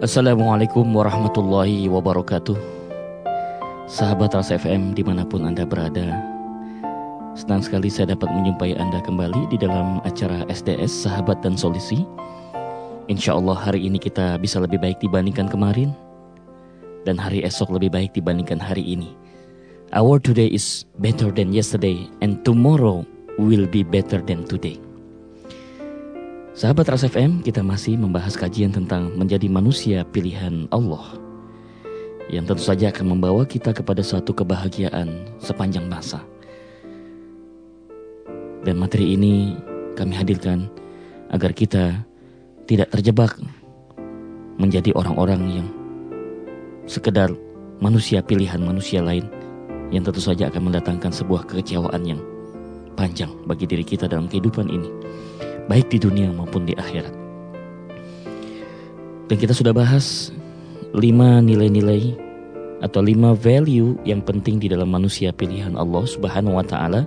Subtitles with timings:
[0.00, 2.56] Assalamualaikum warahmatullahi wabarakatuh.
[3.84, 6.24] Sahabat Ras FM di mana pun Anda berada
[7.36, 12.08] Senang sekali saya dapat menjumpai Anda kembali di dalam acara SDS Sahabat dan Solusi
[13.12, 15.92] Insya Allah hari ini kita bisa lebih baik dibandingkan kemarin
[17.04, 19.12] Dan hari esok lebih baik dibandingkan hari ini.
[19.92, 23.04] Our today is better than yesterday And tomorrow
[23.36, 24.80] will be better than today
[26.60, 31.16] Sahabat Ras FM, kita masih membahas kajian tentang menjadi manusia pilihan Allah
[32.28, 36.20] yang tentu saja akan membawa kita kepada suatu kebahagiaan sepanjang masa.
[38.60, 39.56] Dan materi ini
[39.96, 40.68] kami hadirkan
[41.32, 41.96] agar kita
[42.68, 43.40] tidak terjebak
[44.60, 45.68] menjadi orang-orang yang
[46.84, 47.32] sekedar
[47.80, 49.24] manusia pilihan manusia lain
[49.88, 52.20] yang tentu saja akan mendatangkan sebuah kekecewaan yang
[53.00, 54.92] panjang bagi diri kita dalam kehidupan ini
[55.70, 57.14] baik di dunia maupun di akhirat.
[59.30, 60.34] Dan kita sudah bahas
[60.90, 62.18] lima nilai-nilai
[62.82, 67.06] atau lima value yang penting di dalam manusia pilihan Allah Subhanahu wa taala.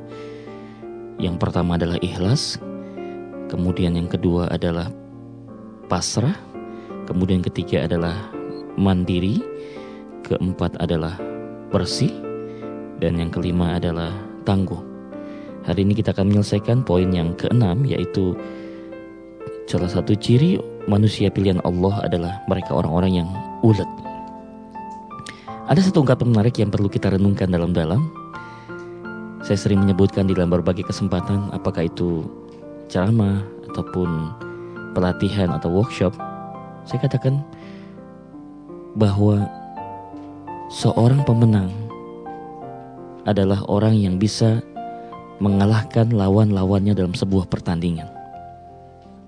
[1.20, 2.56] Yang pertama adalah ikhlas,
[3.52, 4.88] kemudian yang kedua adalah
[5.92, 6.40] pasrah,
[7.04, 8.32] kemudian ketiga adalah
[8.80, 9.44] mandiri,
[10.24, 11.20] keempat adalah
[11.70, 12.16] bersih,
[13.04, 14.16] dan yang kelima adalah
[14.48, 14.93] tangguh.
[15.64, 18.36] Hari ini kita akan menyelesaikan poin yang keenam yaitu
[19.64, 20.60] salah satu ciri
[20.92, 23.30] manusia pilihan Allah adalah mereka orang-orang yang
[23.64, 23.88] ulet.
[25.72, 28.04] Ada satu ungkapan menarik yang perlu kita renungkan dalam-dalam.
[29.48, 32.28] Saya sering menyebutkan di dalam berbagai kesempatan apakah itu
[32.92, 33.40] ceramah
[33.72, 34.36] ataupun
[34.92, 36.12] pelatihan atau workshop.
[36.84, 37.40] Saya katakan
[39.00, 39.48] bahwa
[40.68, 41.72] seorang pemenang
[43.24, 44.60] adalah orang yang bisa
[45.44, 48.08] mengalahkan lawan-lawannya dalam sebuah pertandingan.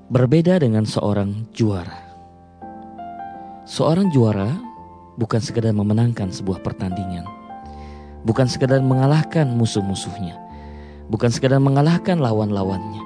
[0.07, 1.99] Berbeda dengan seorang juara.
[3.67, 4.55] Seorang juara
[5.19, 7.27] bukan sekedar memenangkan sebuah pertandingan.
[8.23, 10.39] Bukan sekedar mengalahkan musuh-musuhnya.
[11.11, 13.03] Bukan sekedar mengalahkan lawan-lawannya.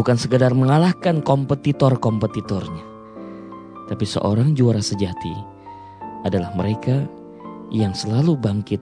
[0.00, 2.88] Bukan sekedar mengalahkan kompetitor-kompetitornya.
[3.90, 5.34] Tapi seorang juara sejati
[6.24, 7.04] adalah mereka
[7.74, 8.80] yang selalu bangkit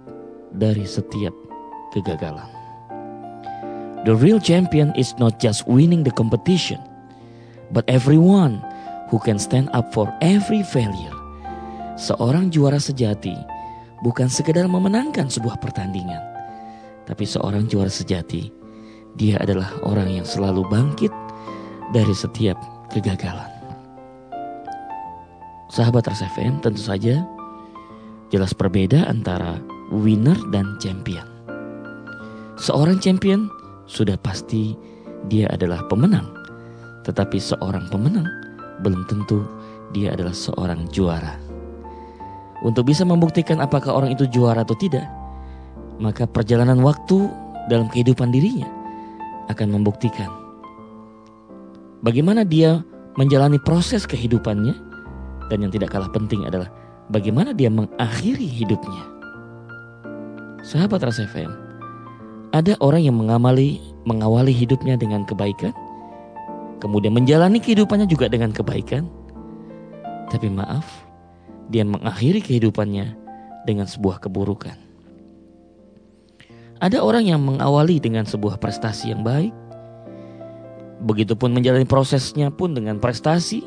[0.53, 1.33] dari setiap
[1.97, 2.58] kegagalan.
[4.09, 6.81] The real champion is not just winning the competition,
[7.77, 8.57] but everyone
[9.13, 11.13] who can stand up for every failure.
[12.01, 13.37] Seorang juara sejati
[14.01, 16.25] bukan sekedar memenangkan sebuah pertandingan,
[17.05, 18.49] tapi seorang juara sejati,
[19.21, 21.13] dia adalah orang yang selalu bangkit
[21.93, 22.57] dari setiap
[22.89, 23.53] kegagalan.
[25.69, 27.29] Sahabat RSFM tentu saja
[28.33, 29.61] jelas berbeda antara
[29.93, 31.29] winner dan champion.
[32.57, 33.53] Seorang champion
[33.89, 34.77] sudah pasti
[35.27, 36.29] dia adalah pemenang.
[37.09, 38.29] Tetapi seorang pemenang
[38.85, 39.43] belum tentu
[39.97, 41.41] dia adalah seorang juara.
[42.63, 45.07] Untuk bisa membuktikan apakah orang itu juara atau tidak,
[45.99, 47.27] maka perjalanan waktu
[47.71, 48.67] dalam kehidupan dirinya
[49.49, 50.29] akan membuktikan
[52.03, 52.83] bagaimana dia
[53.19, 54.75] menjalani proses kehidupannya
[55.51, 56.71] dan yang tidak kalah penting adalah
[57.11, 59.03] bagaimana dia mengakhiri hidupnya.
[60.63, 61.51] Sahabat Rasa FM,
[62.53, 65.77] ada orang yang mengamali, mengawali hidupnya dengan kebaikan,
[66.81, 69.05] kemudian menjalani kehidupannya juga dengan kebaikan.
[70.33, 70.85] Tapi maaf,
[71.69, 73.17] dia mengakhiri kehidupannya
[73.69, 74.77] dengan sebuah keburukan.
[76.79, 79.53] Ada orang yang mengawali dengan sebuah prestasi yang baik,
[81.05, 83.67] begitupun menjalani prosesnya pun dengan prestasi,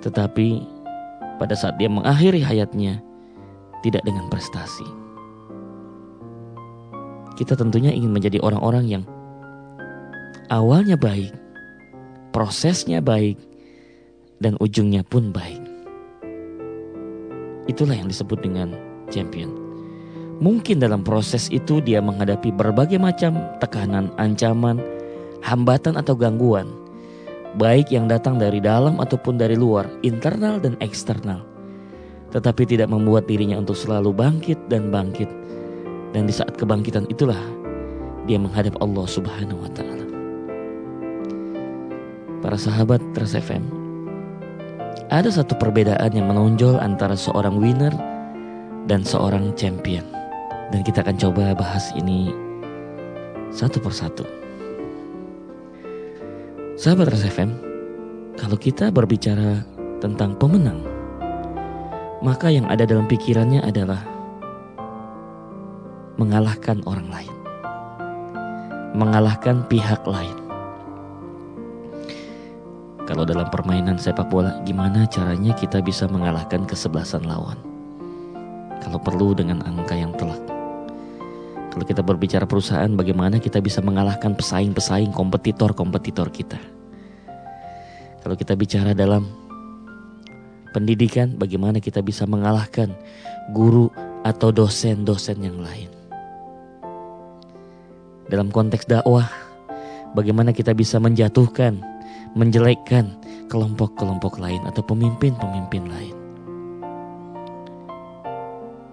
[0.00, 0.62] tetapi
[1.36, 3.02] pada saat dia mengakhiri hayatnya
[3.82, 5.01] tidak dengan prestasi
[7.42, 9.02] kita tentunya ingin menjadi orang-orang yang
[10.46, 11.34] awalnya baik,
[12.30, 13.34] prosesnya baik,
[14.38, 15.58] dan ujungnya pun baik.
[17.66, 18.78] Itulah yang disebut dengan
[19.10, 19.50] champion.
[20.38, 24.78] Mungkin dalam proses itu dia menghadapi berbagai macam tekanan, ancaman,
[25.42, 26.70] hambatan atau gangguan,
[27.58, 31.42] baik yang datang dari dalam ataupun dari luar, internal dan eksternal.
[32.30, 35.42] Tetapi tidak membuat dirinya untuk selalu bangkit dan bangkit
[36.12, 37.40] dan di saat kebangkitan itulah
[38.28, 40.06] dia menghadap Allah Subhanahu wa taala.
[42.44, 43.64] Para sahabat Trans FM,
[45.08, 47.92] ada satu perbedaan yang menonjol antara seorang winner
[48.86, 50.04] dan seorang champion.
[50.72, 52.32] Dan kita akan coba bahas ini
[53.52, 54.24] satu persatu.
[56.76, 57.50] Sahabat Trans FM,
[58.40, 59.62] kalau kita berbicara
[60.02, 60.82] tentang pemenang,
[62.24, 64.11] maka yang ada dalam pikirannya adalah
[66.20, 67.34] mengalahkan orang lain,
[68.96, 70.36] mengalahkan pihak lain.
[73.02, 77.58] Kalau dalam permainan sepak bola, gimana caranya kita bisa mengalahkan kesebelasan lawan?
[78.80, 80.40] Kalau perlu dengan angka yang telak.
[81.72, 86.60] Kalau kita berbicara perusahaan, bagaimana kita bisa mengalahkan pesaing-pesaing kompetitor-kompetitor kita?
[88.24, 89.28] Kalau kita bicara dalam
[90.72, 92.96] pendidikan, bagaimana kita bisa mengalahkan
[93.52, 93.92] guru
[94.24, 95.91] atau dosen-dosen yang lain?
[98.32, 99.28] Dalam konteks dakwah,
[100.16, 101.84] bagaimana kita bisa menjatuhkan,
[102.32, 103.12] menjelekkan
[103.52, 106.16] kelompok-kelompok lain atau pemimpin-pemimpin lain?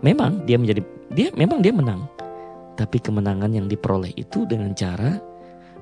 [0.04, 0.84] Memang dia menjadi
[1.16, 2.04] dia memang dia menang,
[2.76, 5.24] tapi kemenangan yang diperoleh itu dengan cara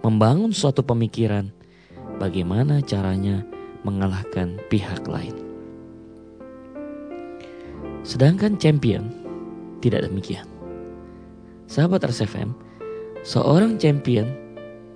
[0.06, 1.50] membangun suatu pemikiran
[2.22, 3.42] bagaimana caranya
[3.82, 5.34] mengalahkan pihak lain.
[8.06, 9.10] Sedangkan champion
[9.82, 10.46] tidak demikian.
[11.66, 12.67] Sahabat RSFM,
[13.28, 14.32] seorang champion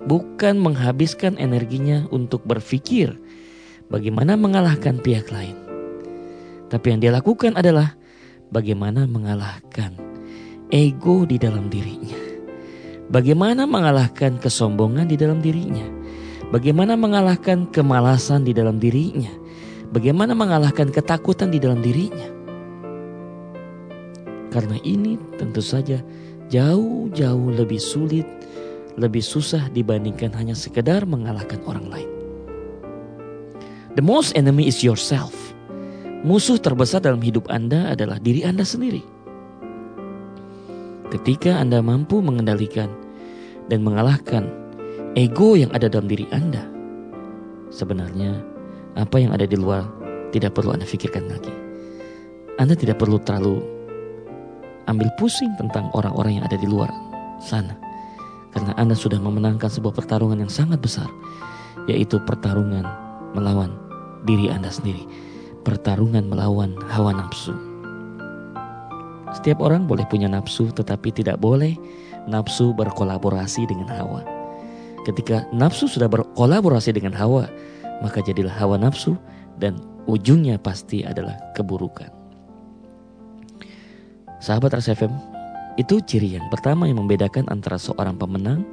[0.08, 3.12] bukan menghabiskan energinya untuk berpikir
[3.92, 5.52] bagaimana mengalahkan pihak lain.
[6.72, 7.92] Tapi yang dia lakukan adalah
[8.48, 9.92] bagaimana mengalahkan
[10.72, 12.16] ego di dalam dirinya.
[13.12, 15.84] Bagaimana mengalahkan kesombongan di dalam dirinya.
[16.48, 19.28] Bagaimana mengalahkan kemalasan di dalam dirinya.
[19.92, 22.32] Bagaimana mengalahkan ketakutan di dalam dirinya.
[24.48, 26.00] Karena ini tentu saja
[26.52, 28.28] jauh-jauh lebih sulit,
[29.00, 32.10] lebih susah dibandingkan hanya sekedar mengalahkan orang lain.
[33.96, 35.32] The most enemy is yourself.
[36.22, 39.00] Musuh terbesar dalam hidup Anda adalah diri Anda sendiri.
[41.08, 42.88] Ketika Anda mampu mengendalikan
[43.68, 44.48] dan mengalahkan
[45.16, 46.62] ego yang ada dalam diri Anda,
[47.72, 48.38] sebenarnya
[48.96, 49.88] apa yang ada di luar
[50.32, 51.52] tidak perlu Anda pikirkan lagi.
[52.60, 53.81] Anda tidak perlu terlalu
[54.86, 56.90] ambil pusing tentang orang-orang yang ada di luar
[57.42, 57.74] sana.
[58.52, 61.08] Karena Anda sudah memenangkan sebuah pertarungan yang sangat besar,
[61.88, 62.84] yaitu pertarungan
[63.32, 63.72] melawan
[64.28, 65.08] diri Anda sendiri,
[65.64, 67.56] pertarungan melawan hawa nafsu.
[69.32, 71.80] Setiap orang boleh punya nafsu, tetapi tidak boleh
[72.28, 74.20] nafsu berkolaborasi dengan hawa.
[75.08, 77.48] Ketika nafsu sudah berkolaborasi dengan hawa,
[78.04, 79.16] maka jadilah hawa nafsu
[79.56, 82.21] dan ujungnya pasti adalah keburukan.
[84.42, 85.14] Sahabat RSFM,
[85.78, 88.66] itu ciri yang pertama yang membedakan antara seorang pemenang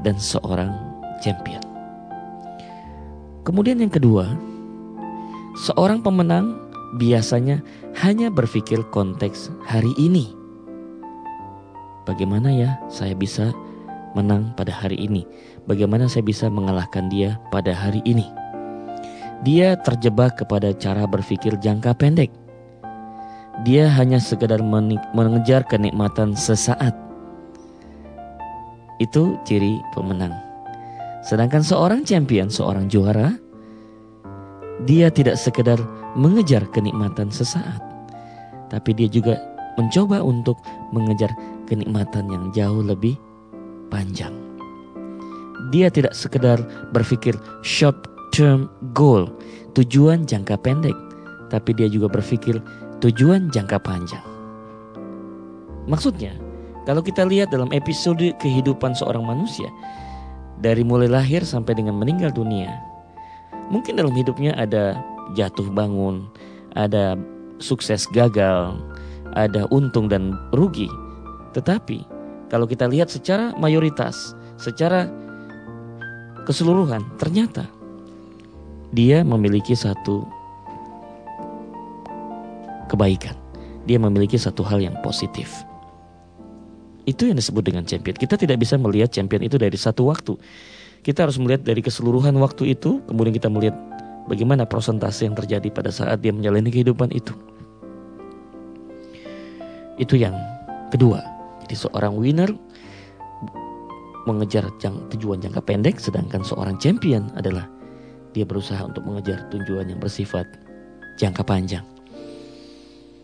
[0.00, 0.72] dan seorang
[1.20, 1.60] champion.
[3.44, 4.32] Kemudian yang kedua,
[5.68, 6.56] seorang pemenang
[6.96, 7.60] biasanya
[8.00, 10.32] hanya berpikir konteks hari ini.
[12.08, 13.52] Bagaimana ya saya bisa
[14.16, 15.28] menang pada hari ini?
[15.68, 18.24] Bagaimana saya bisa mengalahkan dia pada hari ini?
[19.44, 22.39] Dia terjebak kepada cara berpikir jangka pendek.
[23.66, 24.64] Dia hanya sekedar
[25.12, 26.96] mengejar kenikmatan sesaat.
[29.00, 30.32] Itu ciri pemenang.
[31.20, 33.36] Sedangkan seorang champion, seorang juara,
[34.88, 35.76] dia tidak sekedar
[36.16, 37.80] mengejar kenikmatan sesaat,
[38.72, 39.36] tapi dia juga
[39.76, 40.56] mencoba untuk
[40.96, 41.28] mengejar
[41.68, 43.14] kenikmatan yang jauh lebih
[43.92, 44.32] panjang.
[45.68, 46.58] Dia tidak sekedar
[46.96, 49.28] berpikir short term goal,
[49.76, 50.96] tujuan jangka pendek,
[51.52, 52.58] tapi dia juga berpikir
[53.00, 54.22] tujuan jangka panjang.
[55.88, 56.36] Maksudnya,
[56.84, 59.68] kalau kita lihat dalam episode kehidupan seorang manusia,
[60.60, 62.68] dari mulai lahir sampai dengan meninggal dunia,
[63.72, 65.00] mungkin dalam hidupnya ada
[65.32, 66.28] jatuh bangun,
[66.76, 67.16] ada
[67.56, 68.76] sukses gagal,
[69.32, 70.88] ada untung dan rugi.
[71.56, 72.04] Tetapi
[72.52, 75.08] kalau kita lihat secara mayoritas, secara
[76.44, 77.64] keseluruhan, ternyata
[78.90, 80.26] dia memiliki satu
[82.90, 83.38] kebaikan.
[83.86, 85.62] Dia memiliki satu hal yang positif.
[87.06, 88.18] Itu yang disebut dengan champion.
[88.18, 90.34] Kita tidak bisa melihat champion itu dari satu waktu.
[91.00, 93.72] Kita harus melihat dari keseluruhan waktu itu, kemudian kita melihat
[94.30, 97.34] Bagaimana prosentase yang terjadi pada saat dia menjalani kehidupan itu.
[99.98, 100.38] Itu yang
[100.94, 101.18] kedua.
[101.66, 102.54] Jadi seorang winner
[104.30, 104.70] mengejar
[105.10, 107.66] tujuan jangka pendek sedangkan seorang champion adalah
[108.30, 110.46] dia berusaha untuk mengejar tujuan yang bersifat
[111.18, 111.82] jangka panjang.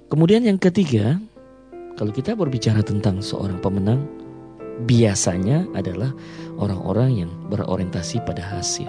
[0.07, 1.19] Kemudian yang ketiga,
[1.99, 4.07] kalau kita berbicara tentang seorang pemenang,
[4.87, 6.15] biasanya adalah
[6.63, 8.87] orang-orang yang berorientasi pada hasil.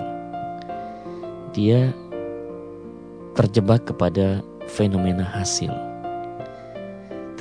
[1.57, 1.89] Dia
[3.33, 5.73] terjebak kepada fenomena hasil.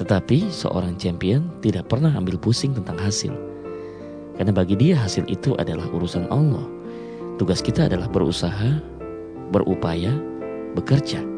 [0.00, 3.36] Tetapi seorang champion tidak pernah ambil pusing tentang hasil.
[4.40, 6.64] Karena bagi dia hasil itu adalah urusan Allah.
[7.36, 8.80] Tugas kita adalah berusaha,
[9.52, 10.16] berupaya,
[10.72, 11.35] bekerja.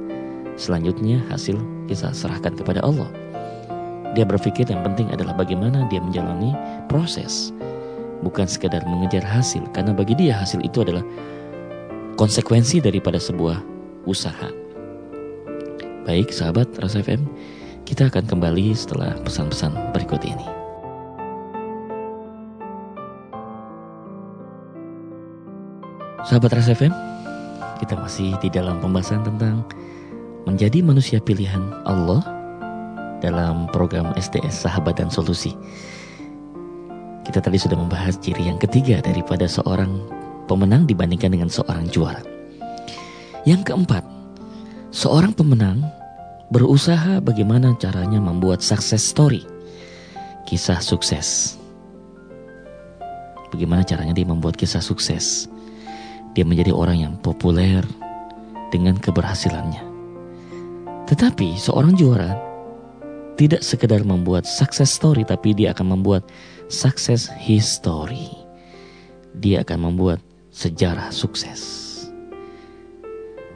[0.59, 1.55] Selanjutnya hasil
[1.87, 3.07] kita serahkan kepada Allah.
[4.19, 6.51] Dia berpikir yang penting adalah bagaimana dia menjalani
[6.91, 7.55] proses.
[8.27, 9.63] Bukan sekedar mengejar hasil.
[9.71, 11.07] Karena bagi dia hasil itu adalah
[12.19, 13.63] konsekuensi daripada sebuah
[14.03, 14.51] usaha.
[16.03, 17.23] Baik sahabat Rasa FM,
[17.87, 20.47] kita akan kembali setelah pesan-pesan berikut ini.
[26.27, 26.91] Sahabat Rasa FM,
[27.79, 29.63] kita masih di dalam pembahasan tentang
[30.49, 32.25] menjadi manusia pilihan Allah
[33.21, 35.53] dalam program SDS Sahabat dan Solusi.
[37.29, 40.01] Kita tadi sudah membahas ciri yang ketiga daripada seorang
[40.49, 42.25] pemenang dibandingkan dengan seorang juara.
[43.45, 44.01] Yang keempat,
[44.89, 45.85] seorang pemenang
[46.49, 49.45] berusaha bagaimana caranya membuat success story,
[50.49, 51.61] kisah sukses.
[53.53, 55.45] Bagaimana caranya dia membuat kisah sukses?
[56.33, 57.85] Dia menjadi orang yang populer
[58.73, 59.88] dengan keberhasilannya.
[61.09, 62.37] Tetapi seorang juara
[63.41, 66.29] tidak sekedar membuat success story, tapi dia akan membuat
[66.69, 68.29] success history.
[69.41, 70.21] Dia akan membuat
[70.53, 71.87] sejarah sukses.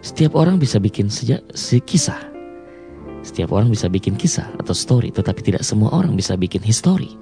[0.00, 1.42] Setiap orang bisa bikin seja,
[1.84, 2.18] kisah.
[3.22, 7.14] Setiap orang bisa bikin kisah atau story, tetapi tidak semua orang bisa bikin history.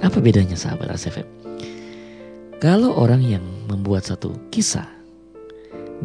[0.00, 1.26] Apa bedanya sahabat RCFM?
[2.62, 4.86] Kalau orang yang membuat satu kisah,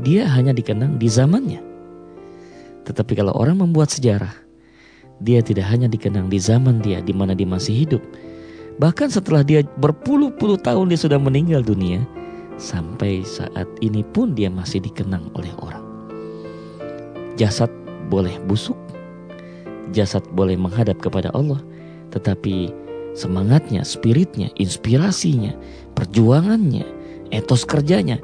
[0.01, 1.72] dia hanya dikenang di zamannya.
[2.83, 4.33] Tetapi kalau orang membuat sejarah,
[5.23, 8.03] dia tidak hanya dikenang di zaman dia di mana dia masih hidup.
[8.81, 12.03] Bahkan setelah dia berpuluh-puluh tahun dia sudah meninggal dunia,
[12.57, 15.83] sampai saat ini pun dia masih dikenang oleh orang.
[17.39, 17.69] Jasad
[18.09, 18.77] boleh busuk,
[19.95, 21.61] jasad boleh menghadap kepada Allah,
[22.13, 22.73] tetapi
[23.13, 25.53] semangatnya, spiritnya, inspirasinya,
[25.93, 26.85] perjuangannya,
[27.33, 28.21] etos kerjanya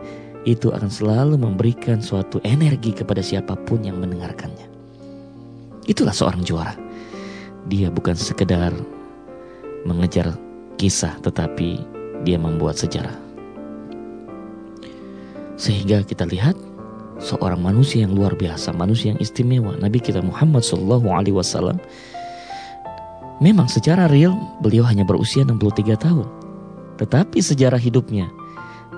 [0.50, 4.66] itu akan selalu memberikan suatu energi kepada siapa pun yang mendengarkannya.
[5.86, 6.74] Itulah seorang juara.
[7.70, 8.74] Dia bukan sekedar
[9.86, 10.34] mengejar
[10.82, 11.86] kisah tetapi
[12.26, 13.14] dia membuat sejarah.
[15.60, 16.56] Sehingga kita lihat
[17.20, 21.78] seorang manusia yang luar biasa, manusia yang istimewa, Nabi kita Muhammad Shallallahu Alaihi Wasallam.
[23.40, 26.28] Memang secara real beliau hanya berusia 63 tahun,
[27.00, 28.28] tetapi sejarah hidupnya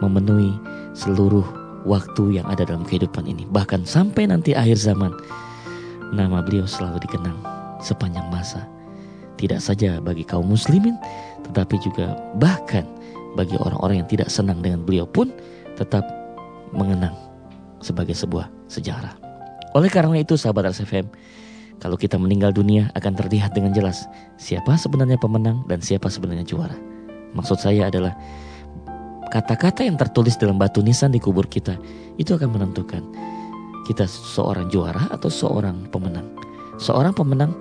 [0.02, 0.58] memenuhi
[0.94, 1.46] seluruh
[1.88, 5.12] waktu yang ada dalam kehidupan ini, bahkan sampai nanti akhir zaman,
[6.14, 7.38] nama beliau selalu dikenang
[7.82, 8.68] sepanjang masa.
[9.42, 10.94] Tidak saja bagi kaum muslimin,
[11.50, 12.86] tetapi juga bahkan
[13.34, 15.34] bagi orang-orang yang tidak senang dengan beliau pun
[15.80, 16.06] tetap
[16.76, 17.16] mengenang
[17.82, 19.18] sebagai sebuah sejarah.
[19.74, 21.10] Oleh karena itu sahabat RSFM,
[21.82, 24.06] kalau kita meninggal dunia akan terlihat dengan jelas
[24.38, 26.78] siapa sebenarnya pemenang dan siapa sebenarnya juara.
[27.34, 28.14] Maksud saya adalah
[29.32, 31.80] kata-kata yang tertulis dalam batu nisan di kubur kita
[32.20, 33.00] itu akan menentukan
[33.88, 36.28] kita seorang juara atau seorang pemenang.
[36.78, 37.56] Seorang pemenang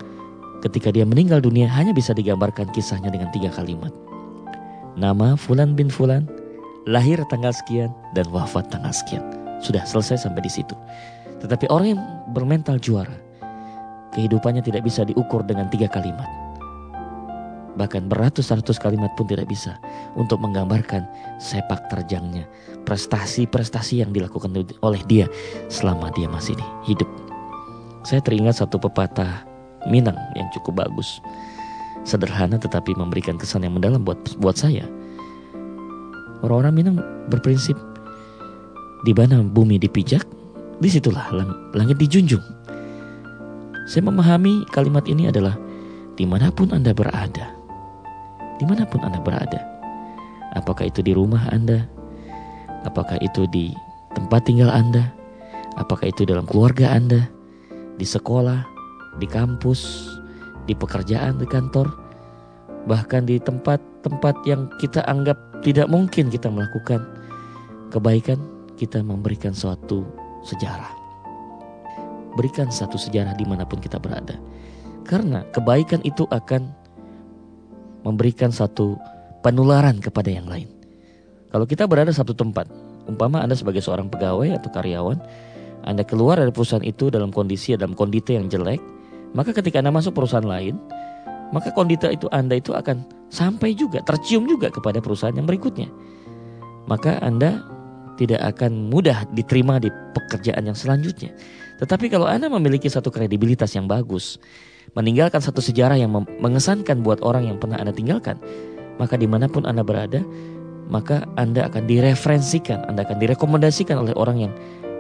[0.67, 3.95] ketika dia meninggal dunia hanya bisa digambarkan kisahnya dengan tiga kalimat.
[4.99, 6.29] Nama Fulan bin Fulan,
[6.85, 9.25] lahir tanggal sekian dan wafat tanggal sekian.
[9.63, 10.75] Sudah selesai sampai di situ.
[11.41, 12.01] Tetapi orang yang
[12.37, 13.15] bermental juara,
[14.13, 16.40] kehidupannya tidak bisa diukur dengan tiga kalimat.
[17.79, 19.79] Bahkan beratus-ratus kalimat pun tidak bisa
[20.19, 21.07] untuk menggambarkan
[21.39, 22.51] sepak terjangnya,
[22.83, 24.51] prestasi-prestasi yang dilakukan
[24.83, 25.31] oleh dia
[25.71, 27.07] selama dia masih hidup.
[28.03, 29.47] Saya teringat satu pepatah
[29.89, 31.25] Minang yang cukup bagus.
[32.05, 34.85] Sederhana tetapi memberikan kesan yang mendalam buat buat saya.
[36.45, 36.97] Orang-orang Minang
[37.33, 37.77] berprinsip
[39.09, 40.25] di mana bumi dipijak,
[40.81, 42.45] di situlah lang langit dijunjung.
[43.89, 45.57] Saya memahami kalimat ini adalah
[46.17, 47.57] di mana pun Anda berada,
[48.61, 49.65] di mana pun Anda berada,
[50.53, 51.89] apakah itu di rumah Anda,
[52.85, 53.73] apakah itu di
[54.13, 55.09] tempat tinggal Anda,
[55.81, 57.25] apakah itu dalam keluarga Anda,
[57.97, 58.61] di sekolah,
[59.17, 60.13] di kampus,
[60.69, 61.89] di pekerjaan, di kantor,
[62.85, 67.01] bahkan di tempat-tempat yang kita anggap tidak mungkin kita melakukan.
[67.91, 68.39] Kebaikan,
[68.77, 70.07] kita memberikan suatu
[70.47, 70.93] sejarah.
[72.39, 74.39] Berikan satu sejarah di mana pun kita berada.
[75.03, 76.80] Karena kebaikan itu akan
[78.07, 78.97] memberikan satu
[79.45, 80.69] penularan kepada yang lain.
[81.51, 82.71] Kalau kita berada satu tempat,
[83.11, 85.19] umpama Anda sebagai seorang pegawai atau karyawan,
[85.83, 88.79] Anda keluar dari perusahaan itu dalam kondisi dalam kondisi yang jelek,
[89.35, 90.79] maka ketika Anda masuk perusahaan lain,
[91.51, 95.91] maka kondita itu Anda itu akan sampai juga, tercium juga kepada perusahaan yang berikutnya.
[96.87, 97.63] Maka Anda
[98.21, 101.33] tidak akan mudah diterima di pekerjaan yang selanjutnya.
[101.81, 104.37] Tetapi kalau Anda memiliki satu kredibilitas yang bagus,
[104.95, 106.11] meninggalkan satu sejarah yang
[106.43, 108.41] mengesankan buat orang yang pernah Anda tinggalkan,
[108.99, 110.23] maka di mana pun Anda berada,
[110.91, 114.53] maka Anda akan direferensikan, Anda akan direkomendasikan oleh orang yang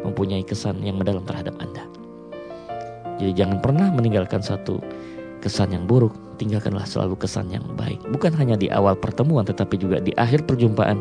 [0.06, 1.84] mempunyai kesan yang mendalam terhadap Anda.
[3.20, 4.80] Jadi jangan pernah meninggalkan satu
[5.44, 8.00] kesan yang buruk, tinggalkanlah selalu kesan yang baik.
[8.08, 11.00] Bukan hanya di awal pertemuan tetapi juga di akhir perjumpaan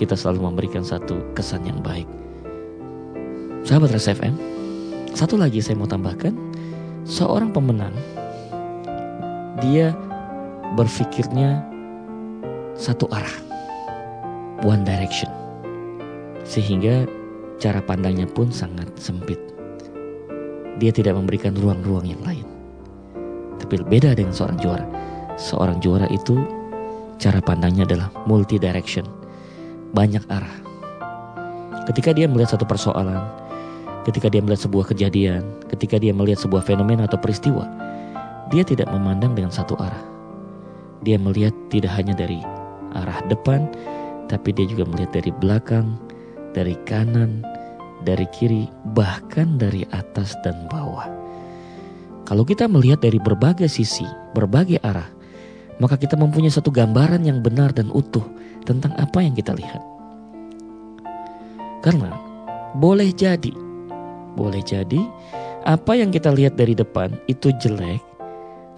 [0.00, 2.08] kita selalu memberikan satu kesan yang baik.
[3.68, 4.34] Sahabat Res FM,
[5.12, 6.32] satu lagi saya mau tambahkan,
[7.02, 7.94] seorang pemenang
[9.58, 9.94] dia
[10.74, 11.62] berpikirnya
[12.74, 13.36] satu arah,
[14.64, 15.30] one direction.
[16.42, 17.06] Sehingga
[17.62, 19.38] cara pandangnya pun sangat sempit.
[20.82, 22.46] Dia tidak memberikan ruang-ruang yang lain.
[23.60, 24.86] Tapi beda dengan seorang juara.
[25.38, 26.42] Seorang juara itu
[27.22, 29.06] cara pandangnya adalah multi direction.
[29.94, 30.56] Banyak arah.
[31.86, 33.41] Ketika dia melihat satu persoalan,
[34.06, 37.66] ketika dia melihat sebuah kejadian, ketika dia melihat sebuah fenomena atau peristiwa,
[38.50, 40.04] dia tidak memandang dengan satu arah.
[41.02, 42.38] Dia melihat tidak hanya dari
[42.94, 43.66] arah depan,
[44.30, 45.98] tapi dia juga melihat dari belakang,
[46.54, 47.42] dari kanan,
[48.02, 51.08] dari kiri, bahkan dari atas dan bawah.
[52.26, 55.10] Kalau kita melihat dari berbagai sisi, berbagai arah,
[55.82, 58.22] maka kita mempunyai satu gambaran yang benar dan utuh
[58.62, 59.82] tentang apa yang kita lihat.
[61.82, 62.14] Karena
[62.78, 63.50] boleh jadi,
[64.34, 65.00] boleh jadi
[65.62, 68.02] apa yang kita lihat dari depan itu jelek,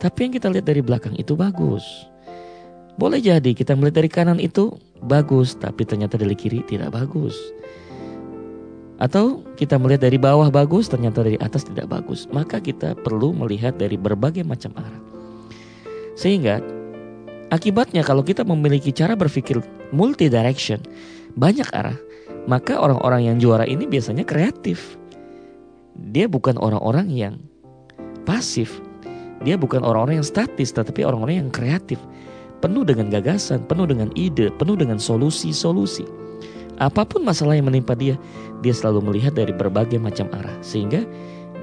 [0.02, 1.84] tapi yang kita lihat dari belakang itu bagus.
[2.94, 7.34] Boleh jadi kita melihat dari kanan itu bagus, tapi ternyata dari kiri tidak bagus.
[9.02, 12.30] Atau kita melihat dari bawah bagus, ternyata dari atas tidak bagus.
[12.30, 15.02] Maka kita perlu melihat dari berbagai macam arah.
[16.14, 16.62] Sehingga
[17.50, 19.58] akibatnya kalau kita memiliki cara berpikir
[19.90, 20.78] multi direction,
[21.34, 21.98] banyak arah,
[22.46, 24.94] maka orang-orang yang juara ini biasanya kreatif.
[25.94, 27.34] Dia bukan orang-orang yang
[28.26, 28.82] pasif.
[29.44, 32.00] Dia bukan orang-orang yang statis, tetapi orang-orang yang kreatif.
[32.64, 36.08] Penuh dengan gagasan, penuh dengan ide, penuh dengan solusi-solusi.
[36.80, 38.18] Apa pun masalah yang menimpa dia,
[38.64, 40.56] dia selalu melihat dari berbagai macam arah.
[40.64, 41.04] Sehingga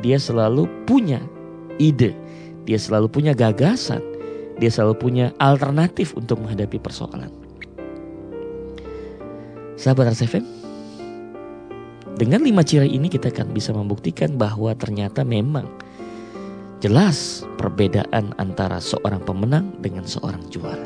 [0.06, 1.20] dia selalu punya
[1.82, 2.14] ide,
[2.70, 4.00] dia selalu punya gagasan,
[4.62, 7.34] dia selalu punya alternatif untuk menghadapi persoalan.
[9.74, 10.61] Sahabat RCFM,
[12.22, 15.66] dengan lima ciri ini kita akan bisa membuktikan bahwa ternyata memang
[16.78, 20.86] jelas perbedaan antara seorang pemenang dengan seorang juara.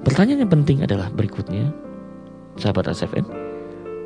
[0.00, 1.68] Pertanyaan yang penting adalah berikutnya,
[2.56, 3.28] sahabat SFM,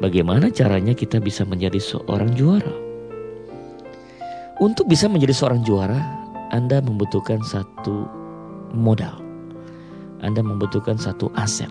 [0.03, 2.75] bagaimana caranya kita bisa menjadi seorang juara?
[4.59, 6.03] Untuk bisa menjadi seorang juara,
[6.51, 8.11] Anda membutuhkan satu
[8.75, 9.23] modal.
[10.19, 11.71] Anda membutuhkan satu aset.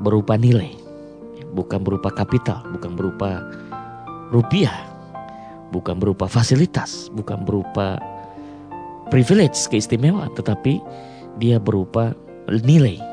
[0.00, 0.79] Berupa nilai,
[1.52, 3.44] bukan berupa kapital, bukan berupa
[4.30, 4.74] rupiah,
[5.74, 7.98] bukan berupa fasilitas, bukan berupa
[9.10, 10.78] privilege, keistimewaan, tetapi
[11.38, 12.14] dia berupa
[12.46, 13.10] nilai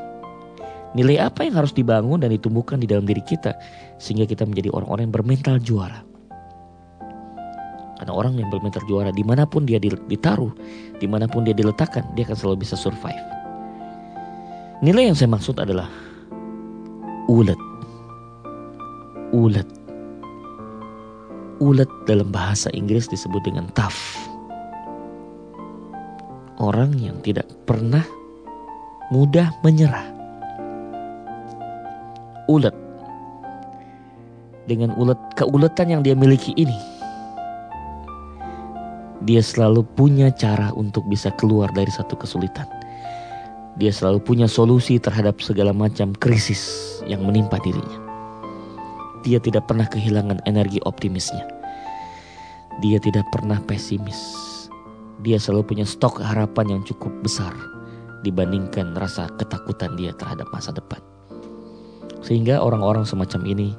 [0.98, 3.54] Nilai apa yang harus dibangun dan ditumbuhkan di dalam diri kita
[4.02, 6.02] sehingga kita menjadi orang-orang yang bermental juara.
[8.02, 10.50] Karena orang yang bermental juara di mana pun dia ditaruh,
[10.98, 13.20] di mana pun dia diletakkan, dia akan selalu bisa survive.
[14.82, 15.86] Nilai yang saya maksud adalah
[17.30, 17.58] ulet.
[19.38, 19.70] Ulet.
[21.62, 24.18] Ulet dalam bahasa Inggris disebut dengan tough.
[26.58, 28.02] Orang yang tidak pernah
[29.14, 30.10] mudah menyerah
[32.50, 32.74] ulet.
[34.66, 36.76] Dengan ulet keuletan yang dia miliki ini,
[39.24, 42.66] dia selalu punya cara untuk bisa keluar dari satu kesulitan.
[43.78, 48.07] Dia selalu punya solusi terhadap segala macam krisis yang menimpa dirinya.
[49.26, 51.46] Dia tidak pernah kehilangan energi optimisnya.
[52.84, 54.18] Dia tidak pernah pesimis.
[55.26, 57.50] Dia selalu punya stok harapan yang cukup besar
[58.22, 61.02] dibandingkan rasa ketakutan dia terhadap masa depan.
[62.22, 63.74] Sehingga orang-orang semacam ini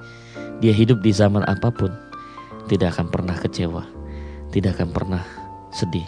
[0.58, 1.94] dia hidup di zaman apa pun
[2.66, 3.86] tidak akan pernah kecewa,
[4.50, 5.22] tidak akan pernah
[5.70, 6.06] sedih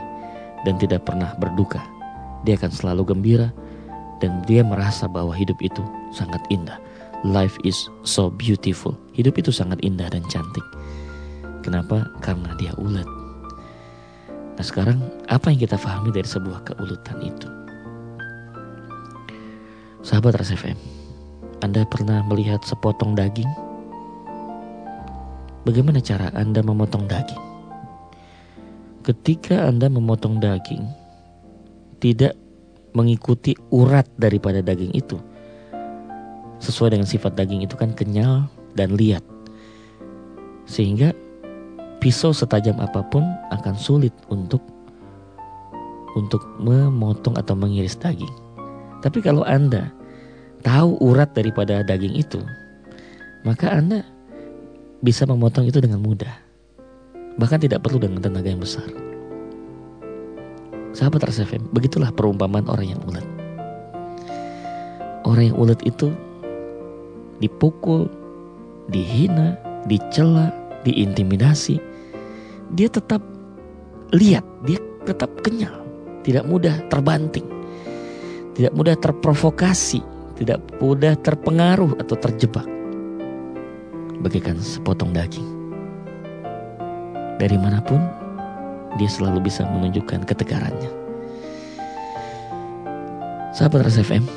[0.66, 1.78] dan tidak pernah berduka.
[2.42, 3.54] Dia akan selalu gembira
[4.18, 5.80] dan dia merasa bahwa hidup itu
[6.12, 6.76] sangat indah.
[7.20, 8.96] Life is so beautiful.
[9.12, 10.64] Hidup itu sangat indah dan cantik.
[11.60, 12.08] Kenapa?
[12.24, 13.04] Karena dia ulet.
[14.56, 17.48] Nah sekarang apa yang kita pahami dari sebuah keuletan itu?
[20.00, 20.80] Sahabat RSFM,
[21.60, 23.48] anda pernah melihat sepotong daging?
[25.68, 27.42] Bagaimana cara Anda memotong daging?
[29.04, 30.88] Ketika Anda memotong daging,
[32.00, 32.32] tidak
[32.96, 35.20] mengikuti urat daripada daging itu.
[36.60, 38.44] Sesuai dengan sifat daging itu kan kenyal
[38.76, 39.24] dan liat.
[40.68, 41.16] Sehingga
[41.98, 44.60] pisau setajam apa pun akan sulit untuk
[46.14, 48.32] untuk memotong atau mengiris daging.
[49.00, 49.88] Tapi kalau Anda
[50.60, 52.42] tahu urat daripada daging itu,
[53.46, 54.04] maka Anda
[55.00, 56.34] bisa memotong itu dengan mudah.
[57.40, 58.84] Bahkan tidak perlu dengan tenaga yang besar.
[60.90, 63.26] Sahabat RSFM, begitulah perumpamaan orang yang ulet.
[65.20, 66.10] orang yang ulet itu
[67.40, 68.06] dipukul,
[68.92, 69.56] dihina,
[69.88, 70.52] dicela,
[70.84, 71.80] diintimidasi,
[72.76, 73.24] dia tetap
[74.14, 75.82] lihat, dia tetap kenyal,
[76.22, 77.46] tidak mudah terbanting,
[78.54, 80.04] tidak mudah terprovokasi,
[80.36, 82.68] tidak mudah terpengaruh atau terjebak.
[84.20, 85.48] Bagaikan sepotong daging.
[87.40, 88.04] Dari mana pun,
[89.00, 90.92] dia selalu bisa menunjukkan ketegarannya.
[93.56, 94.28] Sahabat RSFM,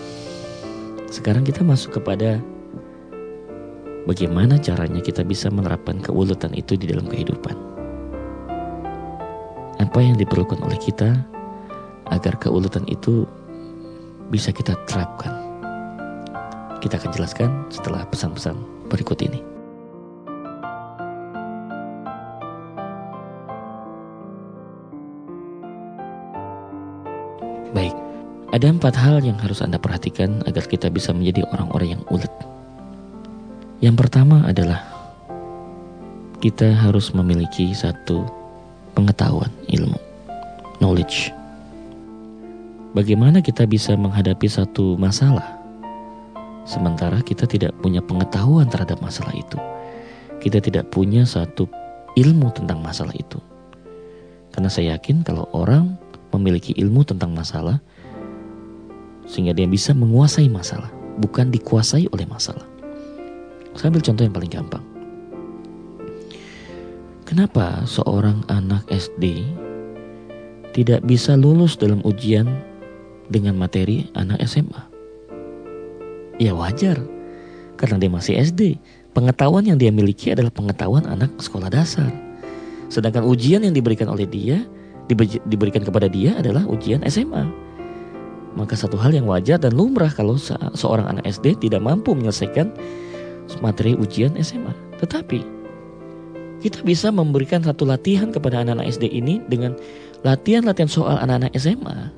[1.12, 2.40] sekarang kita masuk kepada
[4.04, 7.56] bagaimana caranya kita bisa menerapkan keuletan itu di dalam kehidupan.
[9.80, 11.16] Apa yang diperlukan oleh kita
[12.12, 13.24] agar keuletan itu
[14.28, 15.32] bisa kita terapkan.
[16.84, 18.60] Kita akan jelaskan setelah pesan-pesan
[18.92, 19.40] berikut ini.
[27.72, 27.96] Baik,
[28.52, 32.53] ada empat hal yang harus Anda perhatikan agar kita bisa menjadi orang-orang yang ulet.
[33.84, 34.80] Yang pertama adalah
[36.40, 38.24] kita harus memiliki satu
[38.96, 40.00] pengetahuan ilmu,
[40.80, 41.36] knowledge.
[42.96, 45.60] Bagaimana kita bisa menghadapi satu masalah
[46.64, 49.60] sementara kita tidak punya pengetahuan terhadap masalah itu.
[50.40, 51.68] Kita tidak punya satu
[52.16, 53.44] ilmu tentang masalah itu.
[54.56, 56.00] Karena saya yakin kalau orang
[56.32, 57.84] memiliki ilmu tentang masalah
[59.28, 60.88] sehingga dia bisa menguasai masalah,
[61.20, 62.73] bukan dikuasai oleh masalah.
[63.74, 64.86] Saya ambil contoh yang paling gampang.
[67.26, 69.42] Kenapa seorang anak SD
[70.78, 72.46] tidak bisa lulus dalam ujian
[73.34, 74.82] dengan materi anak SMA?
[76.38, 77.02] Ya wajar,
[77.78, 78.78] karena dia masih SD.
[79.14, 82.10] Pengetahuan yang dia miliki adalah pengetahuan anak sekolah dasar.
[82.90, 84.66] Sedangkan ujian yang diberikan oleh dia,
[85.50, 87.46] diberikan kepada dia adalah ujian SMA.
[88.54, 90.38] Maka satu hal yang wajar dan lumrah kalau
[90.78, 92.70] seorang anak SD tidak mampu menyelesaikan
[93.62, 94.72] materi ujian SMA.
[95.00, 95.40] Tetapi
[96.64, 99.76] kita bisa memberikan satu latihan kepada anak-anak SD ini dengan
[100.24, 102.12] latihan-latihan soal anak-anak SMA.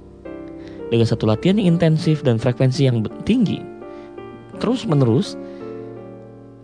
[0.94, 3.58] Dengan satu latihan yang intensif dan frekuensi yang tinggi.
[4.62, 5.34] Terus menerus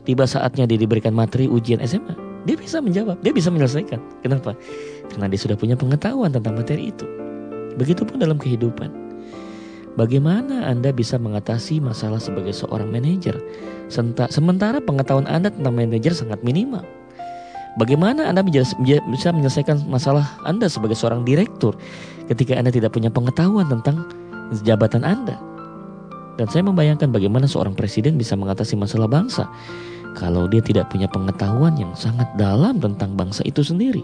[0.05, 2.13] tiba saatnya dia diberikan materi ujian SMA,
[2.45, 3.97] dia bisa menjawab, dia bisa menyelesaikan.
[4.21, 4.53] Kenapa?
[5.09, 7.05] Karena dia sudah punya pengetahuan tentang materi itu.
[7.81, 9.00] Begitupun dalam kehidupan.
[9.99, 13.35] Bagaimana Anda bisa mengatasi masalah sebagai seorang manajer?
[14.31, 16.87] Sementara pengetahuan Anda tentang manajer sangat minimal.
[17.75, 21.75] Bagaimana Anda bisa menyelesaikan masalah Anda sebagai seorang direktur
[22.31, 24.07] ketika Anda tidak punya pengetahuan tentang
[24.63, 25.35] jabatan Anda?
[26.39, 29.47] Dan saya membayangkan bagaimana seorang presiden bisa mengatasi masalah bangsa
[30.15, 34.03] kalau dia tidak punya pengetahuan yang sangat dalam tentang bangsa itu sendiri.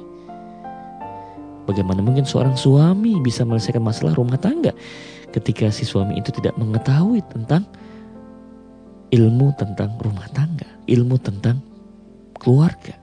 [1.67, 4.71] Bagaimana mungkin seorang suami bisa menyelesaikan masalah rumah tangga
[5.35, 7.67] ketika si suami itu tidak mengetahui tentang
[9.11, 11.63] ilmu tentang rumah tangga, ilmu tentang
[12.39, 12.95] keluarga.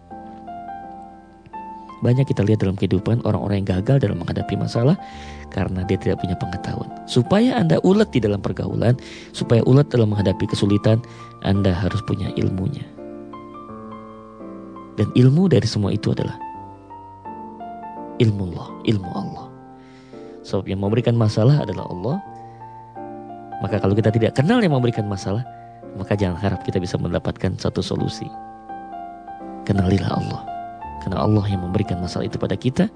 [2.04, 4.92] Banyak kita lihat dalam kehidupan orang-orang yang gagal dalam menghadapi masalah
[5.48, 6.90] karena dia tidak punya pengetahuan.
[7.08, 9.00] Supaya Anda ulet di dalam pergaulan,
[9.32, 11.00] supaya ulet dalam menghadapi kesulitan,
[11.48, 12.84] Anda harus punya ilmunya.
[15.00, 16.36] Dan ilmu dari semua itu adalah
[18.20, 19.43] ilmu Allah, ilmu Allah.
[20.44, 22.16] Sebab yang memberikan masalah adalah Allah.
[23.64, 25.40] Maka kalau kita tidak kenal yang memberikan masalah,
[25.96, 28.28] maka jangan harap kita bisa mendapatkan satu solusi.
[29.64, 30.42] Kenalilah Allah.
[31.00, 32.92] Karena Allah yang memberikan masalah itu pada kita.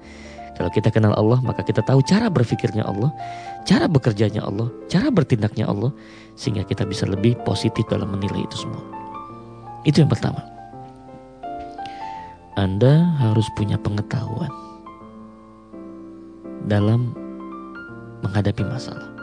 [0.53, 3.15] Kalau kita kenal Allah, maka kita tahu cara berpikirnya Allah,
[3.63, 5.95] cara bekerjanya Allah, cara bertindaknya Allah,
[6.35, 8.83] sehingga kita bisa lebih positif dalam menilai itu semua.
[9.87, 10.43] Itu yang pertama.
[12.59, 14.51] Anda harus punya pengetahuan
[16.67, 17.15] dalam
[18.23, 19.19] menghadapi masalah.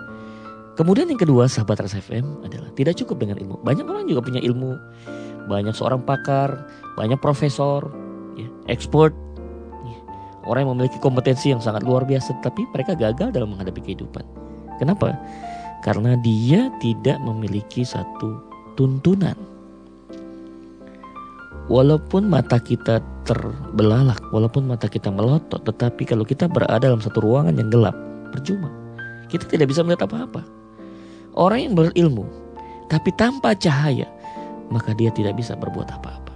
[0.77, 3.57] Kemudian yang kedua sahabat RSFM adalah tidak cukup dengan ilmu.
[3.65, 4.77] Banyak orang juga punya ilmu.
[5.49, 6.69] Banyak seorang pakar,
[7.01, 7.89] banyak profesor,
[8.37, 9.17] ya, expert,
[9.89, 9.99] ya,
[10.45, 14.21] orang yang memiliki kompetensi yang sangat luar biasa, tapi mereka gagal dalam menghadapi kehidupan.
[14.77, 15.17] Kenapa?
[15.81, 18.37] Karena dia tidak memiliki satu
[18.77, 19.39] tuntunan.
[21.73, 27.57] Walaupun mata kita terbelalak, walaupun mata kita melotot, tetapi kalau kita berada dalam satu ruangan
[27.57, 27.97] yang gelap,
[28.31, 28.86] percuma
[29.31, 30.43] kita tidak bisa melihat apa-apa.
[31.37, 32.47] Orang yang berilmu
[32.87, 34.07] tapi tanpa cahaya,
[34.71, 36.35] maka dia tidak bisa berbuat apa-apa.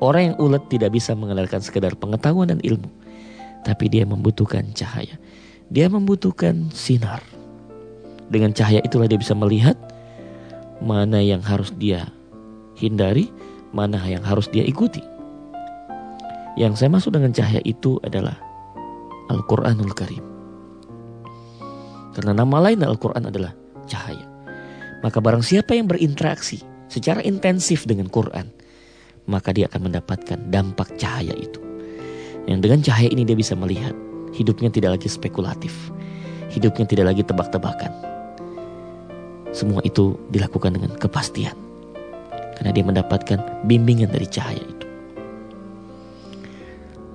[0.00, 2.88] Orang yang ulet tidak bisa mengenalkan sekedar pengetahuan dan ilmu,
[3.66, 5.18] tapi dia membutuhkan cahaya.
[5.68, 7.22] Dia membutuhkan sinar.
[8.30, 9.74] Dengan cahaya itulah dia bisa melihat
[10.78, 12.06] mana yang harus dia
[12.78, 13.28] hindari,
[13.74, 15.02] mana yang harus dia ikuti.
[16.54, 18.38] Yang saya maksud dengan cahaya itu adalah
[19.30, 20.29] Al-Quranul Karim.
[22.20, 23.56] Karena nama lain Al-Quran adalah
[23.88, 24.28] cahaya.
[25.00, 26.60] Maka barang siapa yang berinteraksi
[26.92, 28.44] secara intensif dengan Quran,
[29.24, 31.56] maka dia akan mendapatkan dampak cahaya itu.
[32.44, 33.96] Yang dengan cahaya ini dia bisa melihat
[34.36, 35.72] hidupnya tidak lagi spekulatif,
[36.52, 37.88] hidupnya tidak lagi tebak-tebakan.
[39.56, 41.56] Semua itu dilakukan dengan kepastian.
[42.60, 44.86] Karena dia mendapatkan bimbingan dari cahaya itu.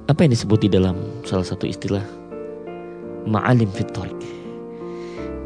[0.10, 2.02] Apa yang disebut di dalam salah satu istilah
[3.30, 4.45] ma'alim fitorik.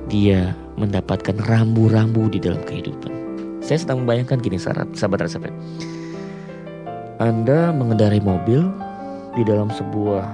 [0.09, 3.13] Dia mendapatkan rambu-rambu di dalam kehidupan.
[3.61, 5.53] Saya sedang membayangkan gini sahabat sahabat.
[7.21, 8.65] Anda mengendarai mobil
[9.37, 10.25] di dalam sebuah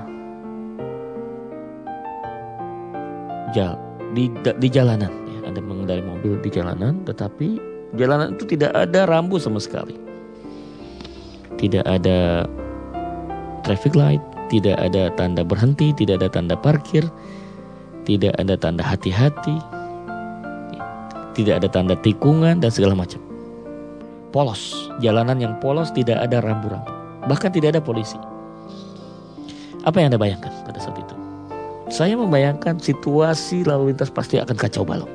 [3.52, 3.76] jal
[4.16, 4.32] di
[4.64, 5.40] di jalanan ya.
[5.52, 7.60] Anda mengendarai mobil di jalanan tetapi
[8.00, 10.00] jalanan itu tidak ada rambu sama sekali.
[11.60, 12.48] Tidak ada
[13.68, 17.04] traffic light, tidak ada tanda berhenti, tidak ada tanda parkir,
[18.06, 19.58] tidak ada tanda hati-hati,
[21.36, 23.20] tidak ada tanda tikungan dan segala macam
[24.36, 26.92] polos, jalanan yang polos tidak ada rambu-rambu,
[27.32, 28.20] bahkan tidak ada polisi.
[29.88, 31.16] Apa yang Anda bayangkan pada saat itu?
[31.88, 35.08] Saya membayangkan situasi lalu lintas pasti akan kacau balau.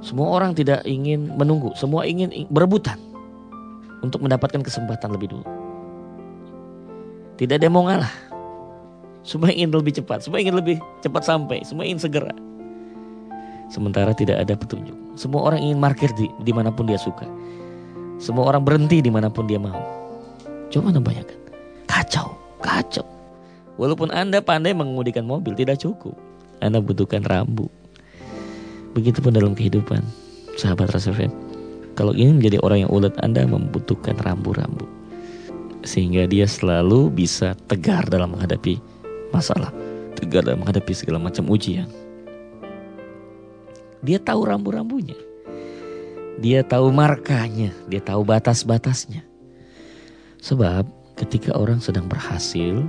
[0.00, 2.96] Semua orang tidak ingin menunggu, semua ingin berebutan
[4.00, 5.44] untuk mendapatkan kesempatan lebih dulu.
[7.34, 8.12] Tidak ada yang mau ngalah.
[9.24, 12.36] Semua ingin lebih cepat, semua ingin lebih cepat sampai, semua ingin segera.
[13.72, 14.92] Sementara tidak ada petunjuk.
[15.16, 17.24] Semua orang ingin parkir di di mana pun dia suka.
[18.20, 19.80] Semua orang berhenti di mana pun dia mau.
[20.68, 21.40] Coba anda bayangkan.
[21.88, 23.08] Kacau, kacau.
[23.80, 26.12] Walaupun anda pandai mengemudikan mobil tidak cukup.
[26.60, 27.72] Anda butuhkan rambu.
[28.92, 30.04] Begitupun dalam kehidupan.
[30.54, 31.10] Sahabat Rasa
[31.98, 34.86] Kalau ingin menjadi orang yang ulet Anda membutuhkan rambu-rambu.
[35.82, 38.93] Sehingga dia selalu bisa tegar dalam menghadapi
[39.34, 39.74] masalah.
[40.14, 41.90] Tegar dalam menghadapi segala macam ujian.
[44.06, 45.18] Dia tahu rambu-rambunya.
[46.38, 49.26] Dia tahu markanya, dia tahu batas-batasnya.
[50.38, 50.86] Sebab
[51.18, 52.84] ketika orang sedang berhasil,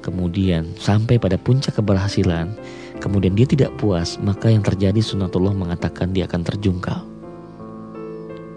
[0.00, 2.52] kemudian sampai pada puncak keberhasilan,
[2.98, 7.00] kemudian dia tidak puas, maka yang terjadi sunatullah mengatakan dia akan terjungkal.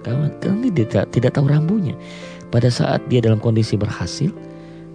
[0.04, 0.28] Karena
[0.68, 1.96] dia tidak, tidak tahu rambunya.
[2.52, 4.30] Pada saat dia dalam kondisi berhasil,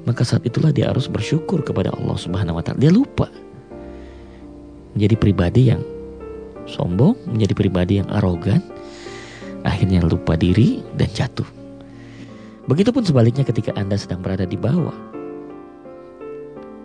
[0.08, 2.80] maka saat itulah dia harus bersyukur kepada Allah Subhanahu wa taala.
[2.80, 3.28] Dia lupa
[4.96, 5.84] menjadi pribadi yang
[6.64, 8.64] sombong, menjadi pribadi yang arogan,
[9.68, 11.44] akhirnya lupa diri dan jatuh.
[12.64, 14.96] Begitupun sebaliknya ketika Anda sedang berada di bawah.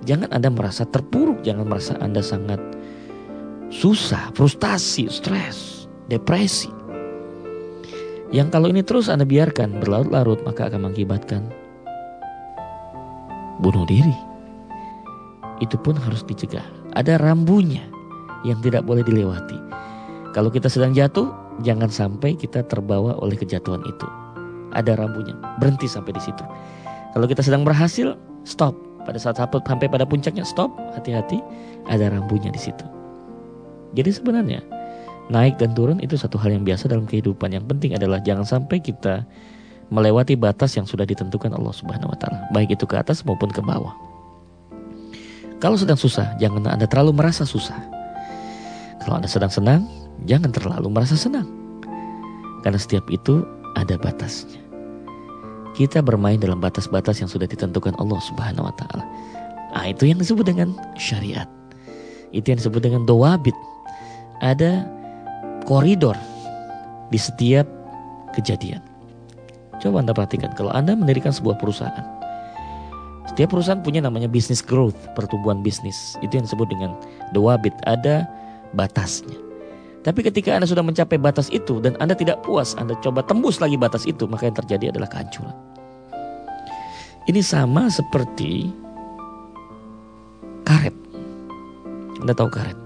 [0.03, 2.59] Jangan Anda merasa terpuruk, jangan merasa Anda sangat
[3.71, 6.67] susah, frustasi, stres, depresi.
[8.35, 11.62] Yang kalau ini terus Anda biarkan berlarut-larut maka akan mengakibatkan
[13.61, 14.15] bunuh diri.
[15.61, 16.65] Itu pun harus dicegah.
[16.97, 17.85] Ada rambunya
[18.47, 19.57] yang tidak boleh dilewati.
[20.33, 21.29] Kalau kita sedang jatuh,
[21.61, 24.07] jangan sampai kita terbawa oleh kejatuhan itu.
[24.73, 26.41] Ada rambunya, berhenti sampai di situ.
[27.13, 28.73] Kalau kita sedang berhasil, stop.
[29.03, 31.37] Pada saat sampai pada puncaknya, stop, hati-hati,
[31.85, 32.87] ada rambunya di situ.
[33.93, 34.65] Jadi sebenarnya
[35.29, 37.53] naik dan turun itu satu hal yang biasa dalam kehidupan.
[37.53, 39.21] Yang penting adalah jangan sampai kita
[39.91, 43.59] melewati batas yang sudah ditentukan Allah Subhanahu wa taala, baik itu ke atas maupun ke
[43.59, 43.91] bawah.
[45.63, 47.79] Kalau sedang susah, jangan Anda terlalu merasa susah.
[48.99, 49.87] Kalau Anda sedang senang,
[50.27, 51.47] jangan terlalu merasa senang.
[52.63, 53.43] Karena setiap itu
[53.79, 54.59] ada batasnya.
[55.73, 59.03] Kita bermain dalam batas-batas yang sudah ditentukan Allah Subhanahu wa taala.
[59.73, 61.49] Ah, itu yang disebut dengan syariat.
[62.29, 63.57] Itu yang disebut dengan dowabit.
[64.43, 64.85] Ada
[65.65, 66.13] koridor
[67.09, 67.65] di setiap
[68.37, 68.92] kejadian.
[69.83, 72.07] Coba Anda perhatikan kalau Anda mendirikan sebuah perusahaan.
[73.27, 76.15] Setiap perusahaan punya namanya business growth, pertumbuhan bisnis.
[76.23, 76.95] Itu yang disebut dengan
[77.35, 77.75] dowabit.
[77.83, 78.23] Ada
[78.71, 79.35] batasnya.
[80.03, 83.75] Tapi ketika Anda sudah mencapai batas itu dan Anda tidak puas, Anda coba tembus lagi
[83.75, 85.55] batas itu, maka yang terjadi adalah kehancuran.
[87.23, 88.67] Ini sama seperti
[90.67, 90.95] karet.
[92.19, 92.79] Anda tahu karet?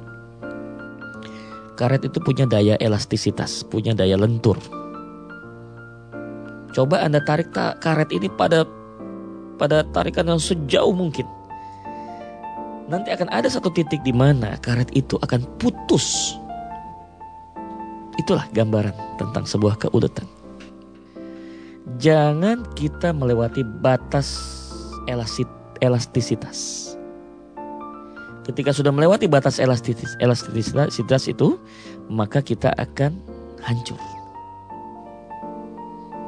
[1.78, 4.62] Karet itu punya daya elastisitas, punya daya lentur.
[6.78, 8.62] Coba Anda tarik karet ini pada
[9.58, 11.26] pada tarikan yang sejauh mungkin
[12.86, 16.38] nanti akan ada satu titik di mana karet itu akan putus.
[18.22, 20.30] Itulah gambaran tentang sebuah keuletan.
[21.98, 24.38] Jangan kita melewati batas
[25.82, 26.94] elastisitas.
[28.46, 31.58] Ketika sudah melewati batas elastisitas, elastisitas itu,
[32.06, 33.18] maka kita akan
[33.66, 34.17] hancur.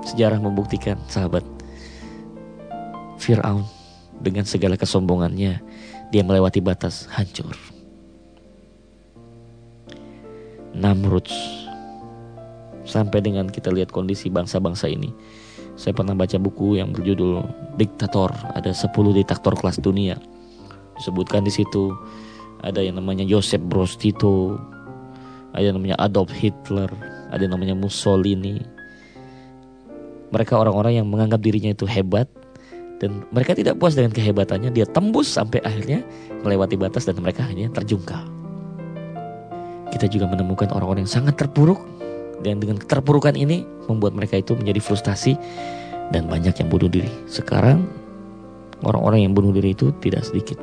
[0.10, 1.46] Sejarah membuktikan, sahabat,
[3.22, 3.62] Fir'aun
[4.18, 5.62] dengan segala kesombongannya
[6.10, 7.54] dia melewati batas hancur.
[10.74, 11.30] Namrud
[12.90, 15.14] sampai dengan kita lihat kondisi bangsa-bangsa ini.
[15.78, 17.46] Saya pernah baca buku yang berjudul
[17.78, 20.20] Diktator, ada 10 diktator kelas dunia.
[20.98, 21.96] Disebutkan di situ
[22.60, 24.60] ada yang namanya Joseph Broz Tito,
[25.56, 26.92] ada yang namanya Adolf Hitler,
[27.32, 28.79] ada yang namanya Mussolini.
[30.30, 32.30] Mereka orang-orang yang menganggap dirinya itu hebat
[33.00, 36.04] dan mereka tidak puas dengan kehebatannya, dia tembus sampai akhirnya
[36.44, 38.28] melewati batas dan mereka hanya terjungkal.
[39.90, 41.80] Kita juga menemukan orang-orang yang sangat terpuruk
[42.46, 45.34] dan dengan keterpurukan ini membuat mereka itu menjadi frustasi
[46.14, 47.10] dan banyak yang bunuh diri.
[47.26, 47.88] Sekarang
[48.86, 50.60] orang-orang yang bunuh diri itu tidak sedikit.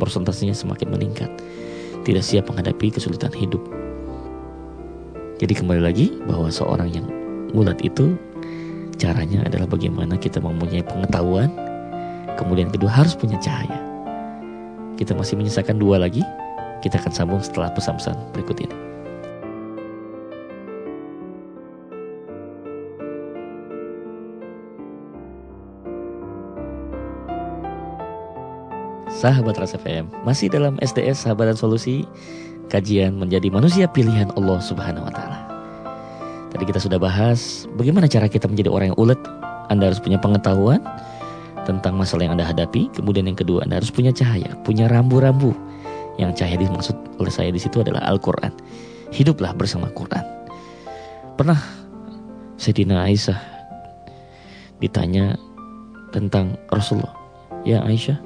[0.00, 1.30] Persentasenya semakin meningkat.
[2.02, 3.62] Tidak siap menghadapi kesulitan hidup.
[5.38, 7.06] Jadi kembali lagi bahwa seorang yang
[7.54, 8.18] mulat itu
[8.96, 11.50] caranya adalah bagaimana kita mempunyai pengetahuan,
[12.40, 13.78] kemudian kedua harus punya cahaya.
[14.94, 16.22] Kita masih menyisakan dua lagi.
[16.80, 18.76] Kita akan sambung setelah pesan-pesan berikut ini.
[29.24, 32.04] Sahabat Rasa FM, masih dalam SDS Sahabat dan Solusi,
[32.68, 35.43] kajian menjadi manusia pilihan Allah Subhanahu wa taala.
[36.54, 39.18] Tadi kita sudah bahas bagaimana cara kita menjadi orang yang ulet.
[39.74, 40.78] Anda harus punya pengetahuan
[41.66, 42.94] tentang masalah yang Anda hadapi.
[42.94, 45.50] Kemudian yang kedua, Anda harus punya cahaya, punya rambu-rambu.
[46.14, 48.54] Yang cahaya dimaksud oleh saya di situ adalah Al-Qur'an.
[49.10, 50.22] Hiduplah bersama Quran.
[51.34, 51.58] Pernah
[52.54, 53.40] Sayyidina Aisyah
[54.78, 55.34] ditanya
[56.14, 57.18] tentang Rasulullah.
[57.66, 58.20] Ya Aisyah,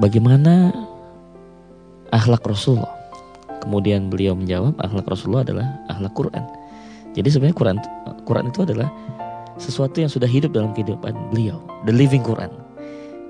[0.00, 0.72] bagaimana
[2.08, 2.96] akhlak Rasulullah?
[3.60, 6.44] Kemudian beliau menjawab, akhlak Rasulullah adalah akhlak Quran.
[7.14, 7.76] Jadi sebenarnya Quran
[8.22, 8.88] Quran itu adalah
[9.60, 12.48] sesuatu yang sudah hidup dalam kehidupan beliau, the living Quran.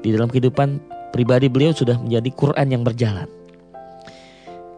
[0.00, 0.80] Di dalam kehidupan
[1.12, 3.28] pribadi beliau sudah menjadi Quran yang berjalan.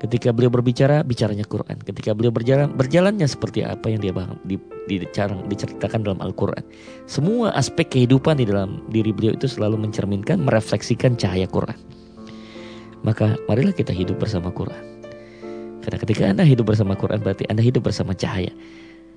[0.02, 1.78] Ketika beliau berbicara, bicaranya Quran.
[1.78, 4.10] Ketika beliau berjalan, berjalannya seperti apa yang dia
[4.42, 4.58] di,
[4.90, 4.98] di,
[5.46, 6.66] diceritakan dalam Al-Quran.
[7.06, 11.78] Semua aspek kehidupan di dalam diri beliau itu selalu mencerminkan, merefleksikan cahaya Quran.
[13.06, 14.82] Maka marilah kita hidup bersama Quran.
[15.86, 18.50] Karena ketika Anda hidup bersama Quran berarti Anda hidup bersama cahaya.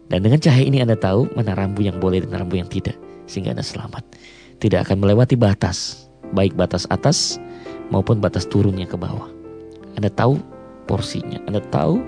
[0.10, 2.96] Dan dengan cahaya ini Anda tahu mana rambu yang boleh dan rambu yang tidak.
[3.26, 4.06] Sehingga Anda selamat.
[4.62, 6.08] Tidak akan melewati batas.
[6.34, 7.42] Baik batas atas
[7.90, 9.30] maupun batas turunnya ke bawah.
[9.96, 10.38] Anda tahu
[10.86, 12.02] porsinya, Anda tahu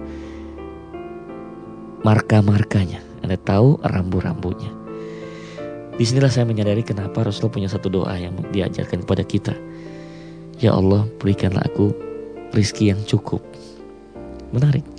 [2.06, 4.70] marka-markanya, Anda tahu rambu-rambunya.
[5.98, 9.54] Di sinilah saya menyadari kenapa Rasulullah punya satu doa yang diajarkan kepada kita.
[10.62, 11.90] Ya Allah, berikanlah aku
[12.54, 13.42] rizki yang cukup.
[14.54, 14.97] Menarik.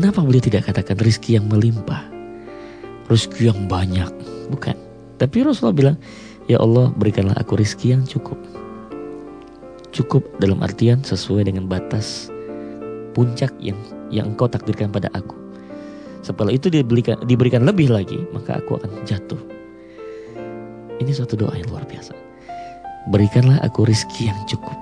[0.00, 2.08] Kenapa beliau tidak katakan rizki yang melimpah?
[3.12, 4.08] Rizki yang banyak.
[4.48, 4.72] Bukan.
[5.20, 5.96] Tapi Rasulullah bilang,
[6.48, 8.40] Ya Allah, berikanlah aku rizki yang cukup
[9.90, 12.30] cukup dalam artian sesuai dengan batas
[13.12, 13.76] puncak yang
[14.08, 15.34] yang engkau takdirkan pada aku.
[16.22, 19.40] Setelah itu diberikan, diberikan lebih lagi, maka aku akan jatuh.
[21.00, 22.12] Ini suatu doa yang luar biasa.
[23.08, 24.76] Berikanlah aku rizki yang cukup.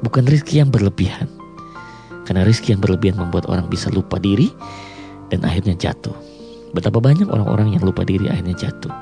[0.00, 1.28] Bukan rizki yang berlebihan.
[2.24, 4.48] Karena rizki yang berlebihan membuat orang bisa lupa diri
[5.28, 6.16] dan akhirnya jatuh.
[6.72, 8.92] Betapa banyak orang-orang yang lupa diri akhirnya jatuh.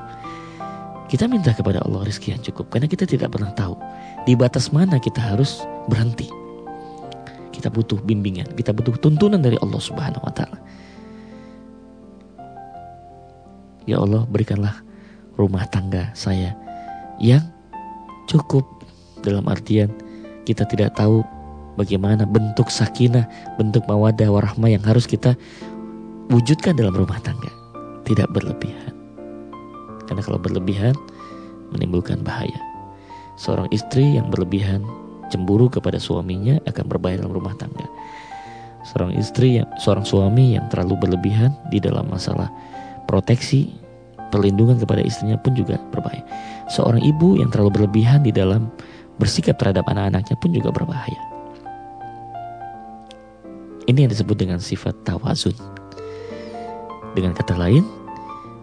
[1.07, 3.77] Kita minta kepada Allah rezeki yang cukup karena kita tidak pernah tahu
[4.25, 6.27] di batas mana kita harus berhenti.
[7.53, 10.57] Kita butuh bimbingan, kita butuh tuntunan dari Allah Subhanahu wa taala.
[13.83, 14.79] Ya Allah, berikanlah
[15.37, 16.55] rumah tangga saya
[17.21, 17.43] yang
[18.25, 18.65] cukup
[19.21, 19.91] dalam artian
[20.43, 21.23] kita tidak tahu
[21.75, 23.25] bagaimana bentuk sakinah,
[23.57, 25.33] bentuk mawadah warahmah yang harus kita
[26.29, 27.49] wujudkan dalam rumah tangga.
[28.03, 28.93] Tidak berlebihan.
[30.07, 30.93] Karena kalau berlebihan
[31.71, 32.59] menimbulkan bahaya.
[33.39, 34.85] Seorang istri yang berlebihan
[35.33, 37.89] cemburu kepada suaminya akan berbahaya dalam rumah tangga.
[38.83, 42.51] Seorang istri yang seorang suami yang terlalu berlebihan di dalam masalah
[43.07, 43.73] proteksi
[44.29, 46.21] perlindungan kepada istrinya pun juga berbahaya.
[46.69, 48.69] Seorang ibu yang terlalu berlebihan di dalam
[49.17, 51.32] bersikap terhadap anak-anaknya pun juga berbahaya.
[53.83, 55.55] Ini yang disebut dengan sifat tawazun.
[57.13, 57.83] Dengan kata lain,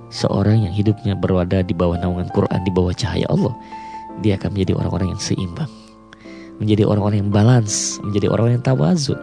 [0.09, 3.53] seorang yang hidupnya berada di bawah naungan Quran, di bawah cahaya Allah,
[4.25, 5.71] dia akan menjadi orang-orang yang seimbang,
[6.57, 9.21] menjadi orang-orang yang balance, menjadi orang-orang yang tawazun.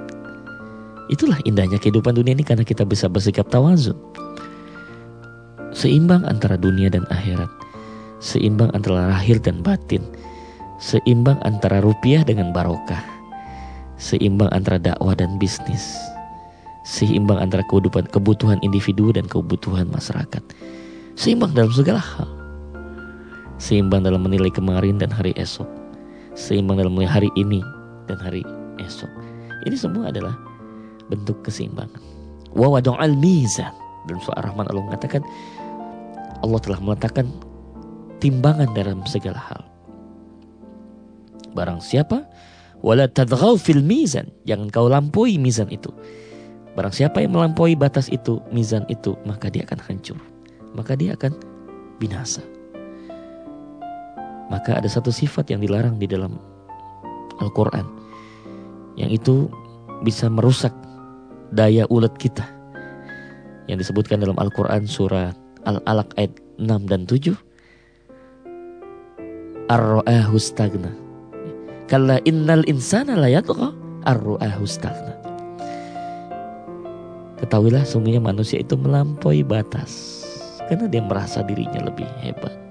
[1.10, 3.98] Itulah indahnya kehidupan dunia ini karena kita bisa bersikap tawazun.
[5.74, 7.50] Seimbang antara dunia dan akhirat.
[8.22, 10.02] Seimbang antara lahir dan batin.
[10.78, 13.17] Seimbang antara rupiah dengan barokah.
[13.98, 15.98] Seimbang antara dakwah dan bisnis.
[16.88, 20.40] Seimbang antara kehidupan, kebutuhan individu dan kebutuhan masyarakat
[21.18, 22.30] Seimbang dalam segala hal.
[23.58, 25.66] Seimbang dalam menilai kemarin dan hari esok.
[26.38, 27.66] Seimbang dalam menilai hari ini
[28.06, 28.46] dan hari
[28.78, 29.10] esok.
[29.66, 30.38] Ini semua adalah
[31.10, 31.98] bentuk keseimbangan.
[32.54, 33.74] Wa al mizan.
[34.06, 35.26] Dalam surah Ar-Rahman Allah mengatakan
[36.46, 37.26] Allah telah meletakkan
[38.22, 39.66] timbangan dalam segala hal.
[41.58, 42.30] Barang siapa
[42.86, 45.90] wala tadghaw fil mizan, jangan kau lampaui mizan itu.
[46.78, 50.18] Barang siapa yang melampaui batas itu, mizan itu, maka dia akan hancur.
[50.78, 51.34] Maka dia akan
[51.98, 52.46] binasa.
[54.48, 56.38] Maka ada satu sifat yang dilarang di dalam
[57.42, 57.84] Al-Quran.
[58.94, 59.36] Yang itu
[60.06, 60.72] bisa merusak
[61.50, 62.46] daya ulet kita.
[63.66, 65.36] Yang disebutkan dalam Al-Quran surat
[65.68, 67.36] Al-Alaq ayat 6 dan 7.
[69.68, 71.07] Ar-ra'ahu stagna.
[71.88, 73.72] Kalla innal insana la yatqa
[74.04, 75.16] ar-ra'ahu stagna.
[77.40, 80.24] Ketahuilah sungguhnya manusia itu melampaui batas.
[80.68, 82.68] Karena dia merasa dirinya lebih hebat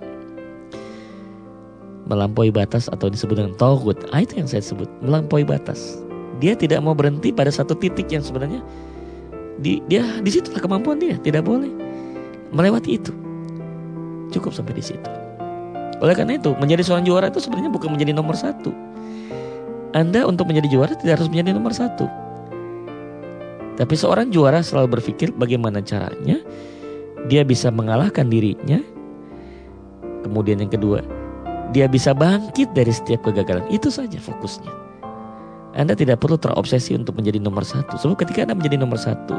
[2.07, 3.99] melampaui batas atau disebut dengan togut.
[4.15, 6.01] Ah, itu yang saya sebut melampaui batas.
[6.39, 8.63] Dia tidak mau berhenti pada satu titik yang sebenarnya
[9.59, 11.69] di, dia di situlah kemampuan dia, tidak boleh
[12.55, 13.13] melewati itu.
[14.31, 15.11] Cukup sampai di situ.
[15.99, 18.71] Oleh karena itu, menjadi seorang juara itu sebenarnya bukan menjadi nomor satu.
[19.95, 22.09] Anda untuk menjadi juara tidak harus menjadi nomor satu.
[23.77, 26.41] Tapi seorang juara selalu berpikir bagaimana caranya
[27.29, 28.81] dia bisa mengalahkan dirinya.
[30.25, 31.05] Kemudian yang kedua,
[31.71, 33.63] dia bisa bangkit dari setiap kegagalan.
[33.69, 34.73] Itu saja fokusnya.
[35.77, 38.01] Anda tidak perlu terobsesi untuk menjadi nomor satu.
[38.01, 39.37] Sebab ketika Anda menjadi nomor satu,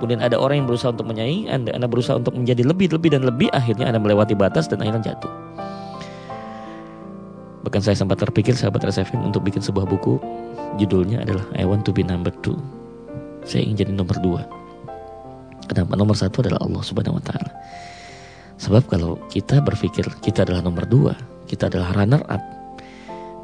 [0.00, 3.28] kemudian ada orang yang berusaha untuk menyaingi Anda, Anda berusaha untuk menjadi lebih, lebih dan
[3.28, 5.28] lebih, akhirnya Anda melewati batas dan akhirnya jatuh.
[7.60, 10.16] Bahkan saya sempat terpikir sahabat RSFM untuk bikin sebuah buku,
[10.80, 12.56] judulnya adalah I Want to be number two.
[13.44, 14.42] Saya ingin jadi nomor dua.
[15.68, 15.92] Kenapa?
[15.96, 17.52] Nomor satu adalah Allah Subhanahu Wa Taala.
[18.60, 21.16] Sebab kalau kita berpikir kita adalah nomor dua,
[21.48, 22.42] kita adalah runner up,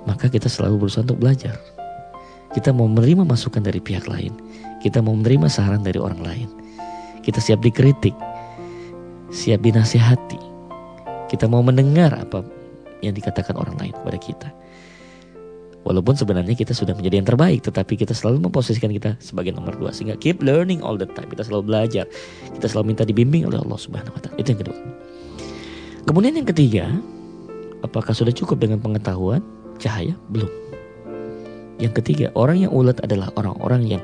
[0.04, 1.56] maka kita selalu berusaha untuk belajar.
[2.52, 4.32] Kita mau menerima masukan dari pihak lain,
[4.80, 6.48] kita mau menerima saran dari orang lain.
[7.24, 8.14] Kita siap dikritik,
[9.32, 10.40] siap dinasihati.
[11.26, 12.44] Kita mau mendengar apa
[13.00, 14.48] yang dikatakan orang lain kepada kita.
[15.86, 19.94] Walaupun sebenarnya kita sudah menjadi yang terbaik, tetapi kita selalu memposisikan kita sebagai nomor dua.
[19.94, 21.30] Sehingga keep learning all the time.
[21.30, 22.10] Kita selalu belajar.
[22.58, 24.36] Kita selalu minta dibimbing oleh Allah Subhanahu Wa Taala.
[24.42, 24.78] Itu yang kedua.
[26.10, 26.90] Kemudian yang ketiga,
[27.86, 29.44] Apakah sudah cukup dengan pengetahuan?
[29.76, 30.16] Cahaya?
[30.32, 30.48] Belum.
[31.76, 34.02] Yang ketiga, orang yang ulet adalah orang-orang yang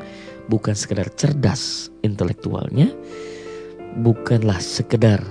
[0.53, 2.93] bukan sekedar cerdas intelektualnya,
[4.05, 5.25] bukanlah sekedar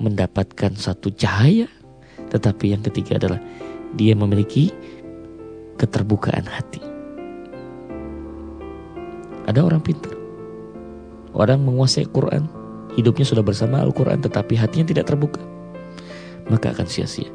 [0.00, 1.68] mendapatkan satu cahaya,
[2.34, 3.38] tetapi yang ketiga adalah
[3.94, 4.74] dia memiliki
[5.78, 6.82] keterbukaan hati.
[9.46, 10.12] Ada orang pintar,
[11.32, 12.50] orang menguasai Quran,
[12.98, 15.54] hidupnya sudah bersama Al-Quran, tetapi hatinya tidak terbuka
[16.48, 17.28] maka akan sia-sia.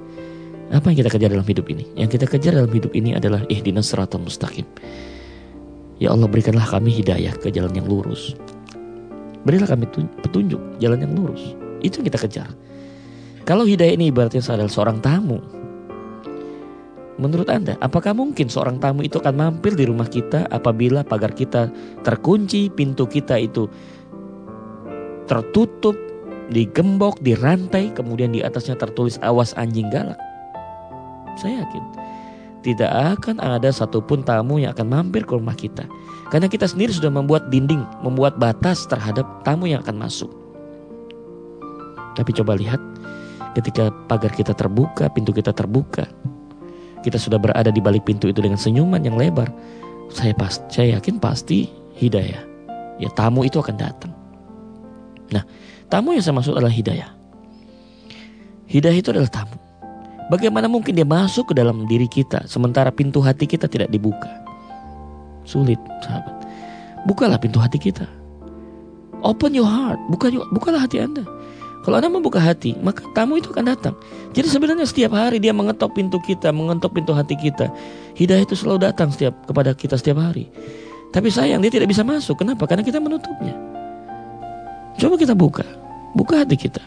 [0.69, 1.85] Apa yang kita kejar dalam hidup ini?
[1.97, 4.65] Yang kita kejar dalam hidup ini adalah ihdinas siratal mustaqim.
[5.97, 8.37] Ya Allah berikanlah kami hidayah ke jalan yang lurus.
[9.43, 9.89] Berilah kami
[10.21, 11.57] petunjuk jalan yang lurus.
[11.81, 12.49] Itu yang kita kejar.
[13.49, 15.41] Kalau hidayah ini ibaratnya adalah seorang tamu.
[17.17, 21.73] Menurut Anda, apakah mungkin seorang tamu itu akan mampir di rumah kita apabila pagar kita
[22.05, 23.65] terkunci, pintu kita itu
[25.25, 25.97] tertutup,
[26.53, 30.21] digembok, dirantai, kemudian di atasnya tertulis awas anjing galak.
[31.41, 31.83] Saya yakin
[32.61, 35.89] tidak akan ada satupun tamu yang akan mampir ke rumah kita.
[36.29, 40.29] Karena kita sendiri sudah membuat dinding, membuat batas terhadap tamu yang akan masuk.
[42.13, 42.77] Tapi coba lihat
[43.57, 46.05] ketika pagar kita terbuka, pintu kita terbuka.
[46.99, 49.47] Kita sudah berada di balik pintu itu dengan senyuman yang lebar.
[50.11, 52.43] Saya pasti, saya yakin pasti hidayah.
[52.99, 54.11] Ya tamu itu akan datang.
[55.31, 55.45] Nah,
[55.89, 57.09] Tamu yang saya maksud adalah hidayah.
[58.69, 59.57] Hidayah itu adalah tamu.
[60.29, 64.29] Bagaimana mungkin dia masuk ke dalam diri kita sementara pintu hati kita tidak dibuka?
[65.41, 66.45] Sulit, sahabat.
[67.09, 68.05] Bukalah pintu hati kita.
[69.25, 71.25] Open your heart, buka bukalah hati Anda.
[71.89, 73.97] Kalau Anda membuka hati, maka tamu itu akan datang.
[74.37, 77.65] Jadi sebenarnya setiap hari dia mengetok pintu kita, mengetok pintu hati kita.
[78.13, 80.53] Hidayah itu selalu datang setiap kepada kita setiap hari.
[81.09, 82.45] Tapi sayang dia tidak bisa masuk.
[82.45, 82.69] Kenapa?
[82.69, 83.57] Karena kita menutupnya.
[85.01, 85.65] Coba kita buka,
[86.13, 86.77] buka hati kita.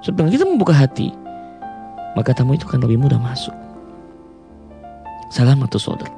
[0.00, 1.12] Sebenarnya kita membuka hati,
[2.16, 3.52] maka tamu itu akan lebih mudah masuk.
[5.28, 6.08] Salam atau saudara.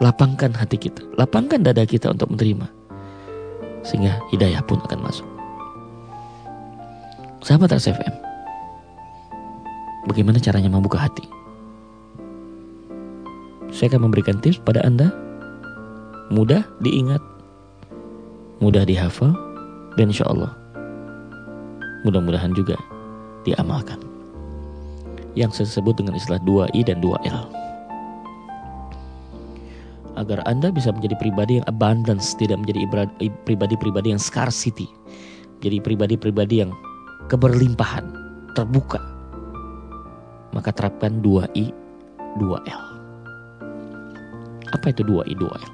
[0.00, 2.72] Lapangkan hati kita, lapangkan dada kita untuk menerima.
[3.84, 5.37] Sehingga hidayah pun akan masuk.
[7.38, 8.14] Sahabat RCFM,
[10.10, 11.22] bagaimana caranya membuka hati?
[13.70, 15.14] Saya akan memberikan tips pada Anda.
[16.34, 17.22] Mudah diingat,
[18.58, 19.32] mudah dihafal
[19.96, 20.52] dan insya Allah
[22.02, 22.74] mudah-mudahan juga
[23.46, 24.02] diamalkan.
[25.38, 27.54] Yang saya sebut dengan istilah 2I dan 2L.
[30.18, 32.90] agar Anda bisa menjadi pribadi yang abundance, tidak menjadi
[33.46, 34.90] pribadi-pribadi yang scarcity.
[35.62, 36.74] Jadi pribadi-pribadi yang
[37.26, 38.06] keberlimpahan,
[38.54, 39.02] terbuka.
[40.54, 41.74] Maka terapkan 2I,
[42.38, 42.82] 2L.
[44.70, 45.72] Apa itu 2I, 2L?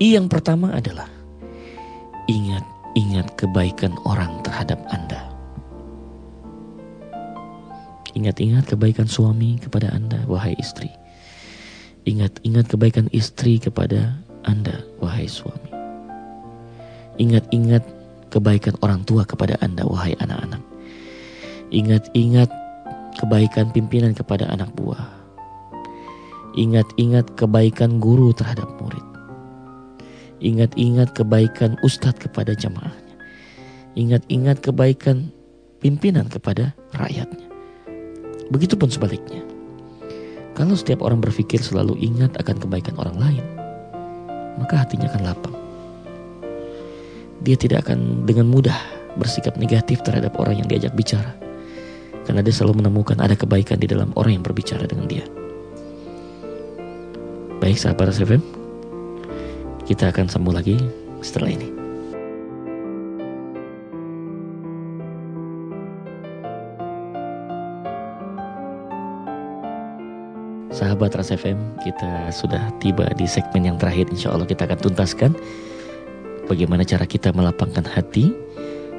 [0.00, 1.10] I yang pertama adalah
[2.30, 5.28] ingat-ingat kebaikan orang terhadap Anda.
[8.16, 10.90] Ingat-ingat kebaikan suami kepada Anda, wahai istri.
[12.08, 14.16] Ingat-ingat kebaikan istri kepada
[14.48, 15.68] Anda, wahai suami.
[17.20, 17.99] Ingat-ingat
[18.30, 20.62] kebaikan orang tua kepada Anda, wahai anak-anak.
[21.70, 22.50] Ingat-ingat
[23.18, 25.06] kebaikan pimpinan kepada anak buah.
[26.54, 29.06] Ingat-ingat kebaikan guru terhadap murid.
[30.40, 33.14] Ingat-ingat kebaikan ustadz kepada jamaahnya.
[33.94, 35.30] Ingat-ingat kebaikan
[35.84, 37.46] pimpinan kepada rakyatnya.
[38.50, 39.44] Begitupun sebaliknya.
[40.56, 43.44] Kalau setiap orang berpikir selalu ingat akan kebaikan orang lain,
[44.58, 45.59] maka hatinya akan lapang.
[47.40, 48.76] Dia tidak akan dengan mudah
[49.16, 51.32] bersikap negatif terhadap orang yang diajak bicara.
[52.28, 55.24] Karena dia selalu menemukan ada kebaikan di dalam orang yang berbicara dengan dia.
[57.60, 58.44] Baik sahabat SFM,
[59.88, 60.76] kita akan sambung lagi
[61.24, 61.80] setelah ini.
[70.70, 71.28] Sahabat Ras
[71.84, 74.08] kita sudah tiba di segmen yang terakhir.
[74.08, 75.36] Insya Allah kita akan tuntaskan
[76.50, 78.34] bagaimana cara kita melapangkan hati.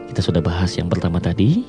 [0.07, 1.67] Kita sudah bahas yang pertama tadi,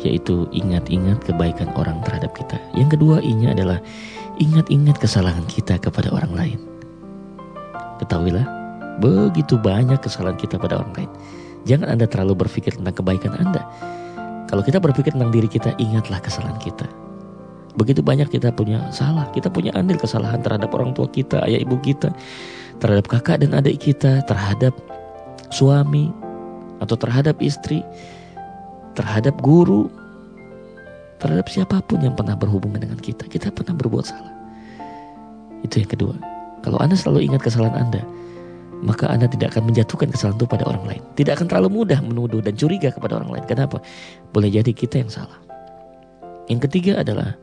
[0.00, 2.56] yaitu ingat-ingat kebaikan orang terhadap kita.
[2.72, 3.78] Yang kedua inya adalah
[4.40, 6.58] ingat-ingat kesalahan kita kepada orang lain.
[8.00, 8.44] Ketahuilah,
[9.00, 11.10] begitu banyak kesalahan kita pada orang lain.
[11.64, 13.64] Jangan Anda terlalu berpikir tentang kebaikan Anda.
[14.46, 16.86] Kalau kita berpikir tentang diri kita, ingatlah kesalahan kita.
[17.76, 21.76] Begitu banyak kita punya salah, kita punya andil kesalahan terhadap orang tua kita, ayah ibu
[21.80, 22.08] kita,
[22.78, 24.72] terhadap kakak dan adik kita, terhadap
[25.48, 26.12] suami
[26.82, 27.80] atau terhadap istri,
[28.92, 29.88] terhadap guru,
[31.20, 33.24] terhadap siapa pun yang pernah berhubungan dengan kita.
[33.28, 34.34] Kita pernah berbuat salah.
[35.64, 36.14] Itu yang kedua.
[36.60, 38.02] Kalau Anda selalu ingat kesalahan Anda,
[38.84, 41.02] maka Anda tidak akan menjatuhkan kesalahan itu pada orang lain.
[41.16, 43.44] Tidak akan terlalu mudah menuduh dan curiga kepada orang lain.
[43.48, 43.80] Kenapa?
[44.36, 45.38] Boleh jadi kita yang salah.
[46.46, 47.34] Yang ketiga adalah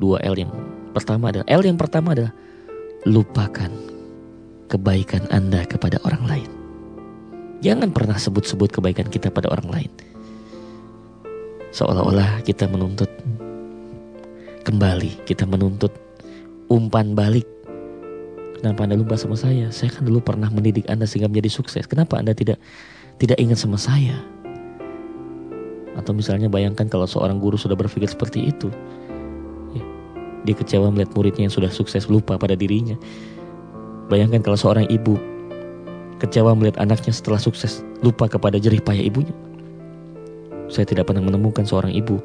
[0.00, 0.52] dua L yang
[0.92, 2.32] pertama adalah L yang pertama adalah
[3.08, 3.89] lupakan
[4.70, 6.50] kebaikan Anda kepada orang lain.
[7.60, 9.92] Jangan pernah sebut-sebut kebaikan kita pada orang lain.
[11.74, 13.10] Seolah-olah kita menuntut
[14.64, 15.92] kembali, kita menuntut
[16.70, 17.44] umpan balik.
[18.56, 19.68] Kenapa Anda lupa sama saya?
[19.74, 21.84] Saya kan dulu pernah mendidik Anda sehingga menjadi sukses.
[21.84, 22.62] Kenapa Anda tidak
[23.18, 24.16] tidak ingat sama saya?
[25.98, 28.72] Atau misalnya bayangkan kalau seorang guru sudah berpikir seperti itu,
[30.44, 32.96] dia kecewa melihat muridnya yang sudah sukses lupa pada dirinya.
[34.10, 35.14] Bayangkan kalau seorang ibu
[36.18, 39.32] kecewa melihat anaknya setelah sukses lupa kepada jerih payah ibunya.
[40.66, 42.18] Saya tidak pernah menemukan seorang ibu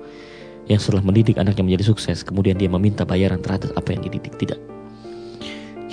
[0.65, 4.33] yang setelah mendidik anaknya menjadi sukses kemudian dia meminta bayaran terhadap apa yang dididik.
[4.33, 4.57] Tidak.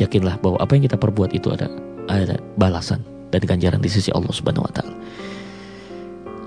[0.01, 1.69] Yakinlah bahwa apa yang kita perbuat itu ada
[2.09, 4.97] ada balasan dan ganjaran di sisi Allah Subhanahu wa taala.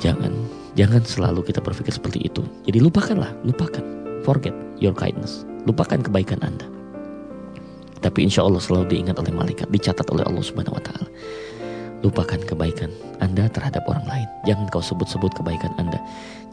[0.02, 0.34] Jangan
[0.74, 2.42] jangan selalu kita berpikir seperti itu.
[2.66, 3.86] Jadi lupakanlah, lupakan.
[4.26, 5.46] Forget your kindness.
[5.70, 6.75] Lupakan kebaikan Anda.
[8.00, 11.08] Tapi insya Allah selalu diingat oleh malaikat, dicatat oleh Allah Subhanahu wa Ta'ala.
[12.06, 14.28] Lupakan kebaikan Anda terhadap orang lain.
[14.46, 15.98] Jangan kau sebut-sebut kebaikan Anda.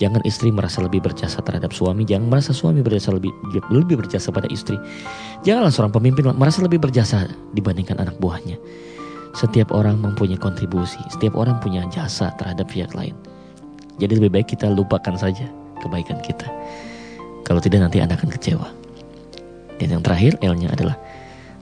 [0.00, 2.08] Jangan istri merasa lebih berjasa terhadap suami.
[2.08, 3.28] Jangan merasa suami berjasa lebih
[3.68, 4.80] lebih berjasa pada istri.
[5.44, 8.56] Janganlah seorang pemimpin merasa lebih berjasa dibandingkan anak buahnya.
[9.36, 11.00] Setiap orang mempunyai kontribusi.
[11.12, 13.12] Setiap orang punya jasa terhadap pihak lain.
[14.00, 15.44] Jadi lebih baik kita lupakan saja
[15.84, 16.48] kebaikan kita.
[17.44, 18.68] Kalau tidak nanti Anda akan kecewa.
[19.76, 20.94] Dan yang terakhir L-nya adalah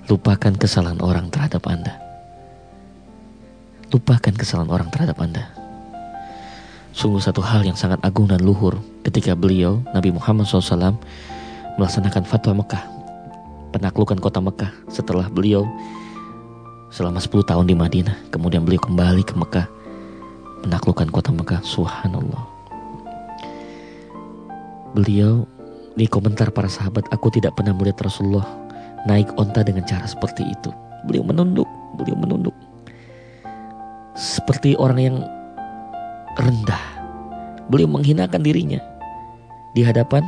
[0.08, 1.98] lupakan kesalahan orang terhadap Anda.
[3.90, 5.44] Lupakan kesalahan orang terhadap Anda.
[6.94, 10.98] Sungguh satu hal yang sangat agung dan luhur ketika beliau Nabi Muhammad SAW
[11.78, 12.84] melaksanakan fatwa Mekah,
[13.74, 15.66] penaklukan kota Mekah setelah beliau
[16.90, 19.66] selama 10 tahun di Madinah, kemudian beliau kembali ke Mekah
[20.66, 21.62] menaklukkan kota Mekah.
[21.62, 22.42] Subhanallah.
[24.90, 25.46] Beliau
[25.94, 28.46] di komentar para sahabat, aku tidak pernah melihat Rasulullah
[29.04, 30.70] naik onta dengan cara seperti itu.
[31.08, 32.56] Beliau menunduk, beliau menunduk.
[34.18, 35.16] Seperti orang yang
[36.36, 36.84] rendah.
[37.70, 38.82] Beliau menghinakan dirinya
[39.78, 40.26] di hadapan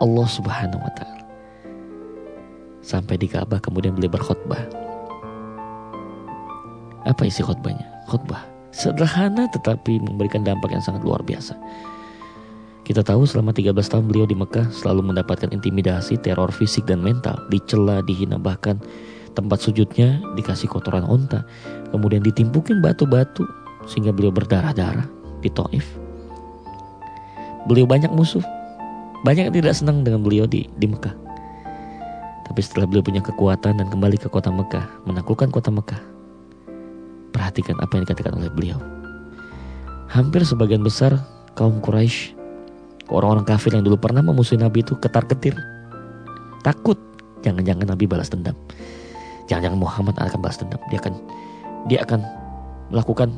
[0.00, 1.22] Allah Subhanahu wa taala.
[2.80, 4.60] Sampai di Ka'bah kemudian beliau berkhutbah.
[7.04, 7.84] Apa isi khutbahnya?
[8.08, 11.54] Khutbah sederhana tetapi memberikan dampak yang sangat luar biasa.
[12.84, 17.40] Kita tahu selama 13 tahun beliau di Mekah selalu mendapatkan intimidasi, teror fisik dan mental,
[17.48, 18.76] dicela, dihina bahkan
[19.32, 21.48] tempat sujudnya dikasih kotoran onta,
[21.96, 23.48] kemudian ditimpukin batu-batu
[23.88, 25.08] sehingga beliau berdarah-darah
[25.40, 25.96] di Taif.
[27.64, 28.44] Beliau banyak musuh,
[29.24, 31.16] banyak yang tidak senang dengan beliau di di Mekah.
[32.44, 36.00] Tapi setelah beliau punya kekuatan dan kembali ke kota Mekah, menaklukkan kota Mekah,
[37.32, 38.76] perhatikan apa yang dikatakan oleh beliau.
[40.12, 41.16] Hampir sebagian besar
[41.56, 42.43] kaum Quraisy,
[43.12, 45.56] orang-orang kafir yang dulu pernah memusuhi Nabi itu ketar-ketir,
[46.64, 46.96] takut
[47.44, 48.56] jangan-jangan Nabi balas dendam.
[49.44, 50.80] Jangan-jangan Muhammad akan balas dendam.
[50.88, 51.14] Dia akan
[51.84, 52.20] dia akan
[52.88, 53.28] melakukan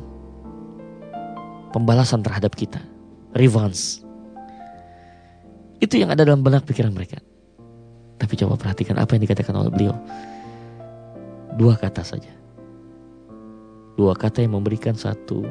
[1.75, 2.79] pembalasan terhadap kita,
[3.35, 3.99] revenge.
[5.83, 7.19] Itu yang ada dalam benak pikiran mereka.
[8.17, 9.93] Tapi coba perhatikan apa yang dikatakan oleh beliau.
[11.59, 12.33] Dua kata saja.
[13.93, 15.45] Dua kata yang memberikan satu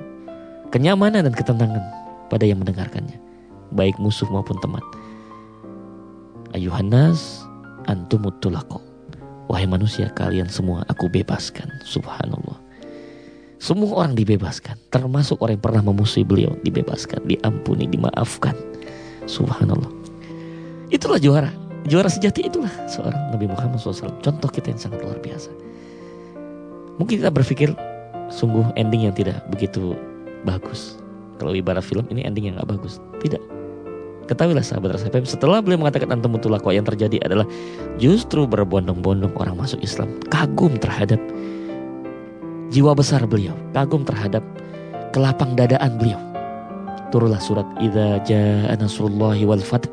[0.75, 1.85] kenyamanan dan ketenangan
[2.27, 3.26] pada yang mendengarkannya.
[3.75, 4.83] Baik musuh maupun teman.
[6.55, 7.47] Ayuhanas
[7.91, 8.83] antumutulako.
[9.47, 11.71] Wahai manusia kalian semua aku bebaskan.
[11.87, 12.59] Subhanallah.
[13.57, 14.77] Semua orang dibebaskan.
[14.93, 16.53] Termasuk orang yang pernah memusuhi beliau.
[16.61, 18.53] Dibebaskan, diampuni, dimaafkan.
[19.25, 19.89] Subhanallah.
[20.93, 21.51] Itulah juara.
[21.87, 24.19] Juara sejati itulah seorang Nabi Muhammad SAW.
[24.19, 25.55] Contoh kita yang sangat luar biasa.
[26.99, 27.71] Mungkin kita berpikir
[28.29, 29.95] sungguh ending yang tidak begitu
[30.43, 30.99] bagus.
[31.39, 32.99] Kalau ibarat film ini ending yang gak bagus.
[33.23, 33.56] Tidak.
[34.27, 37.47] Ketahuilah sahabat Rasa setelah beliau mengatakan antum mutulako yang terjadi adalah
[38.03, 40.19] justru berbondong-bondong orang masuk Islam.
[40.27, 41.23] Kagum terhadap
[42.75, 43.55] jiwa besar beliau.
[43.71, 44.43] Kagum terhadap
[45.15, 46.19] kelapang dadaan beliau.
[47.15, 49.87] Turunlah surat Idza jaa nasrullahi wal fath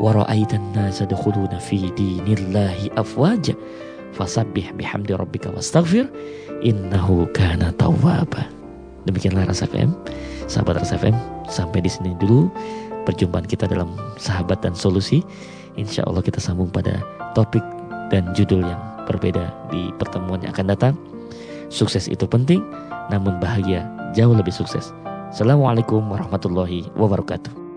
[0.00, 3.52] wa ra'aitan nasa dakhuluna fi dinillahi afwaja
[4.16, 6.08] fasabbih bihamdi rabbika wastaghfir
[6.64, 8.48] innahu kana tawwaba.
[9.04, 9.92] Demikianlah Rasa FM,
[10.48, 11.16] sahabat Rasa FM,
[11.48, 12.48] sampai di sini dulu
[13.08, 15.24] perjumpaan kita dalam sahabat dan solusi.
[15.80, 17.00] Insya Allah kita sambung pada
[17.32, 17.64] topik
[18.12, 20.94] dan judul yang berbeda di pertemuan yang akan datang.
[21.72, 22.60] Sukses itu penting,
[23.08, 24.92] namun bahagia jauh lebih sukses.
[25.32, 27.67] Assalamualaikum warahmatullahi wabarakatuh.